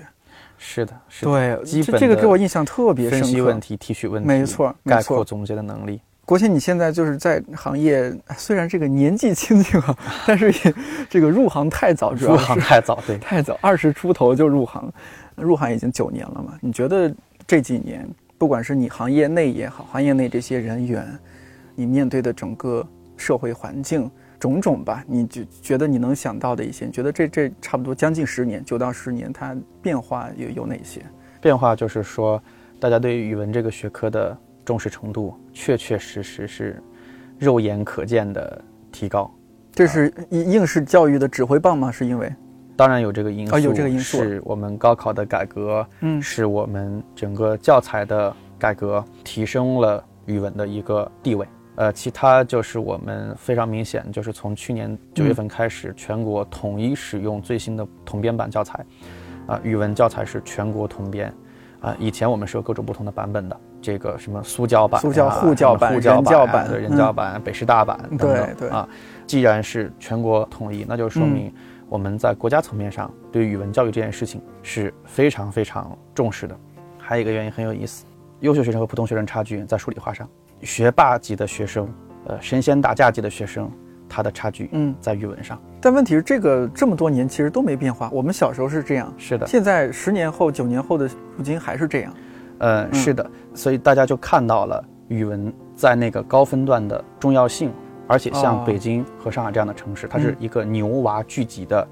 [0.58, 1.32] 是的，是的。
[1.32, 3.26] 对，基本这这个给我印象特别深刻。
[3.26, 6.00] 分析问题、提取问题，没错没错概括总结的能力。
[6.32, 9.94] 国庆，你现在就是在行业，虽然这个年纪轻轻啊，
[10.26, 10.74] 但是也
[11.10, 14.90] 这个入行太早，主要入行太早，对，太早，二十出头就入行，
[15.36, 16.58] 入行已经九年了嘛。
[16.62, 17.14] 你觉得
[17.46, 18.08] 这几年，
[18.38, 21.06] 不管是你行业内也好，行业内这些人员，
[21.76, 24.10] 你面对的整个社会环境
[24.40, 31.02] 种种吧，你就觉得你能想到的一些，你觉得这这差不多将近十年，九到十年，它变化有有哪些？
[31.42, 32.42] 变化就是说，
[32.80, 36.82] 大家对语文这个学科的重视程度，确确实实是
[37.38, 39.30] 肉眼可见的提高。
[39.72, 41.92] 这是应应试教育的指挥棒吗？
[41.92, 42.34] 是因为？
[42.76, 51.48] 当然有这个因素，啊有这个因素是我们高考的改革，嗯是我们整个教材的改革，提升了语文的一个地位。
[51.76, 58.84] 呃，其他就是我们非常明显，就是从去年九月份开始，全国统一使用最新的统编版教材，
[59.48, 61.34] 啊、语文教材是全国统编。
[61.82, 68.88] 啊，以前我们是有各种不同的版本的，这个什么苏教版呀、苏教沪教版沪教版对人嗯教版、北师大版等等对对啊。
[69.26, 71.54] 既然是全国统一，那就说嗯明
[71.90, 76.56] 我们在国家层面上对语文教育这件事情是非常非常重视的。
[77.00, 78.06] 还有一个原因很有意思，
[78.42, 80.30] 优秀学生和普通学生差距在数理化上，
[80.62, 81.90] 学霸级的学生，
[82.26, 83.70] 呃，神仙打架级的学生，
[84.12, 85.58] 他的差距嗯，在语文上。
[85.80, 88.10] 但问题是，这个这么多年其实都没变化。
[88.12, 92.14] 我们小时候是这样，是的，现在十年后、九年后的如今还是这样。
[92.58, 97.72] 呃，嗯是的，所以大家就看到了语文在那个高分段的重要性，
[98.06, 101.88] 而且哦像北京和上海这样的城市，它是嗯一个牛娃聚集的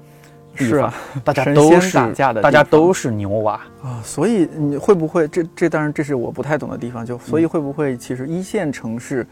[0.54, 0.94] 是啊，
[1.24, 3.54] 大家都是打架的大家都是牛娃。
[3.82, 9.26] 啊，所以你会不会这这当然这是我不太懂的地方，就所以会不会其实一线城市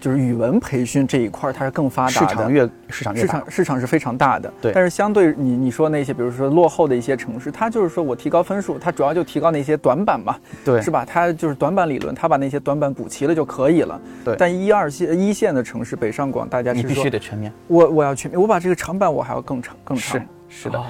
[0.00, 11.04] 就是语文培训这一块儿它是更发达的，市场越市场越市，场市场是非常大的，对但是相对你你说那些，比如说落后的一些城市，它就是说我提高分数，它主要就提高那些短板嘛，对是吧？
[11.04, 14.00] 它就是短板理论，它把那些短板补齐了就可以了。
[14.24, 17.52] 对但一二线一线的城市，北上广，大家你必须得全面。
[17.66, 20.26] 我我要全面，我把这个长板我还要更长更是长。
[20.48, 20.84] 是是的，哦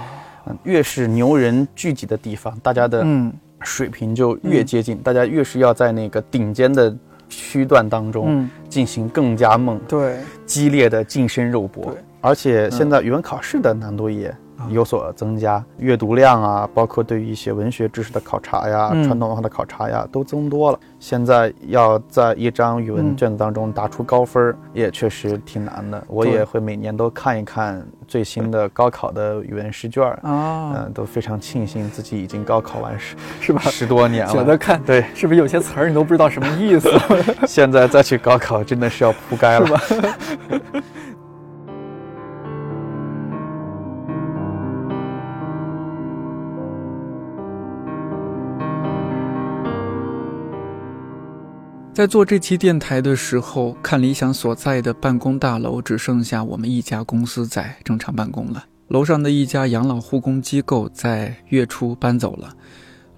[0.47, 3.33] 嗯，越是牛人聚集的地方，大家的嗯
[3.63, 6.97] 水平就越接近，大家越是要在那个顶尖的
[7.31, 11.97] 区段当中嗯，进行更加猛、对，激烈的近身肉搏。
[12.21, 14.31] 而且现在语文考试的难度也
[14.69, 20.79] 有所增加，阅读量啊，包括对于一些文学知识的考察呀、嗯传统文化的考察呀，都增多了。
[20.99, 26.03] 现在要在一张语文嗯卷子当中打出高分儿，也确实挺难的。
[26.07, 30.19] 我也会每年都看一看最新的高考的语文试卷儿。
[30.23, 33.61] 啊，嗯，都非常庆幸自己已经高考完十是吧？
[33.71, 36.91] 十多年了，觉得看对，是不是有些词儿你都不知道什么意思？
[37.49, 39.81] 现在再去高考真的是要扑街了。
[52.01, 58.65] 在做这期电台的时候，看理想所在的办公大楼只剩下我们一家公司在正常办公了。
[58.89, 62.55] 楼上的一家养老护工机构在月初搬走了，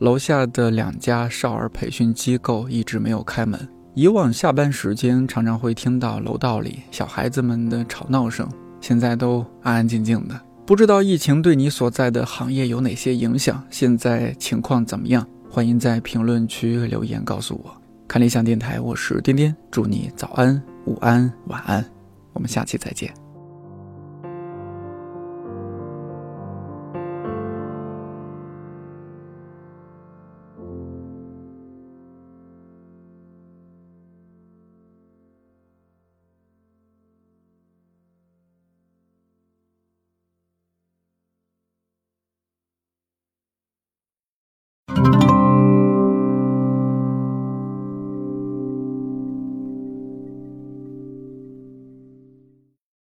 [0.00, 3.68] 楼下的两家少儿培训机构一直没有开门。
[3.94, 8.48] 以往下班时间常常会听到楼道里小孩子们的吵闹声，
[8.80, 10.34] 现在都安安静静的。
[10.66, 13.64] 不知道疫情对你所在的行业有哪些影响？
[13.70, 15.24] 现在情况怎么样？
[15.48, 17.81] 欢迎在评论区留言告诉我。
[18.12, 21.82] 看理想电台，我是颠颠，祝你早安、午安、晚安，
[22.34, 23.10] 我们下期再见。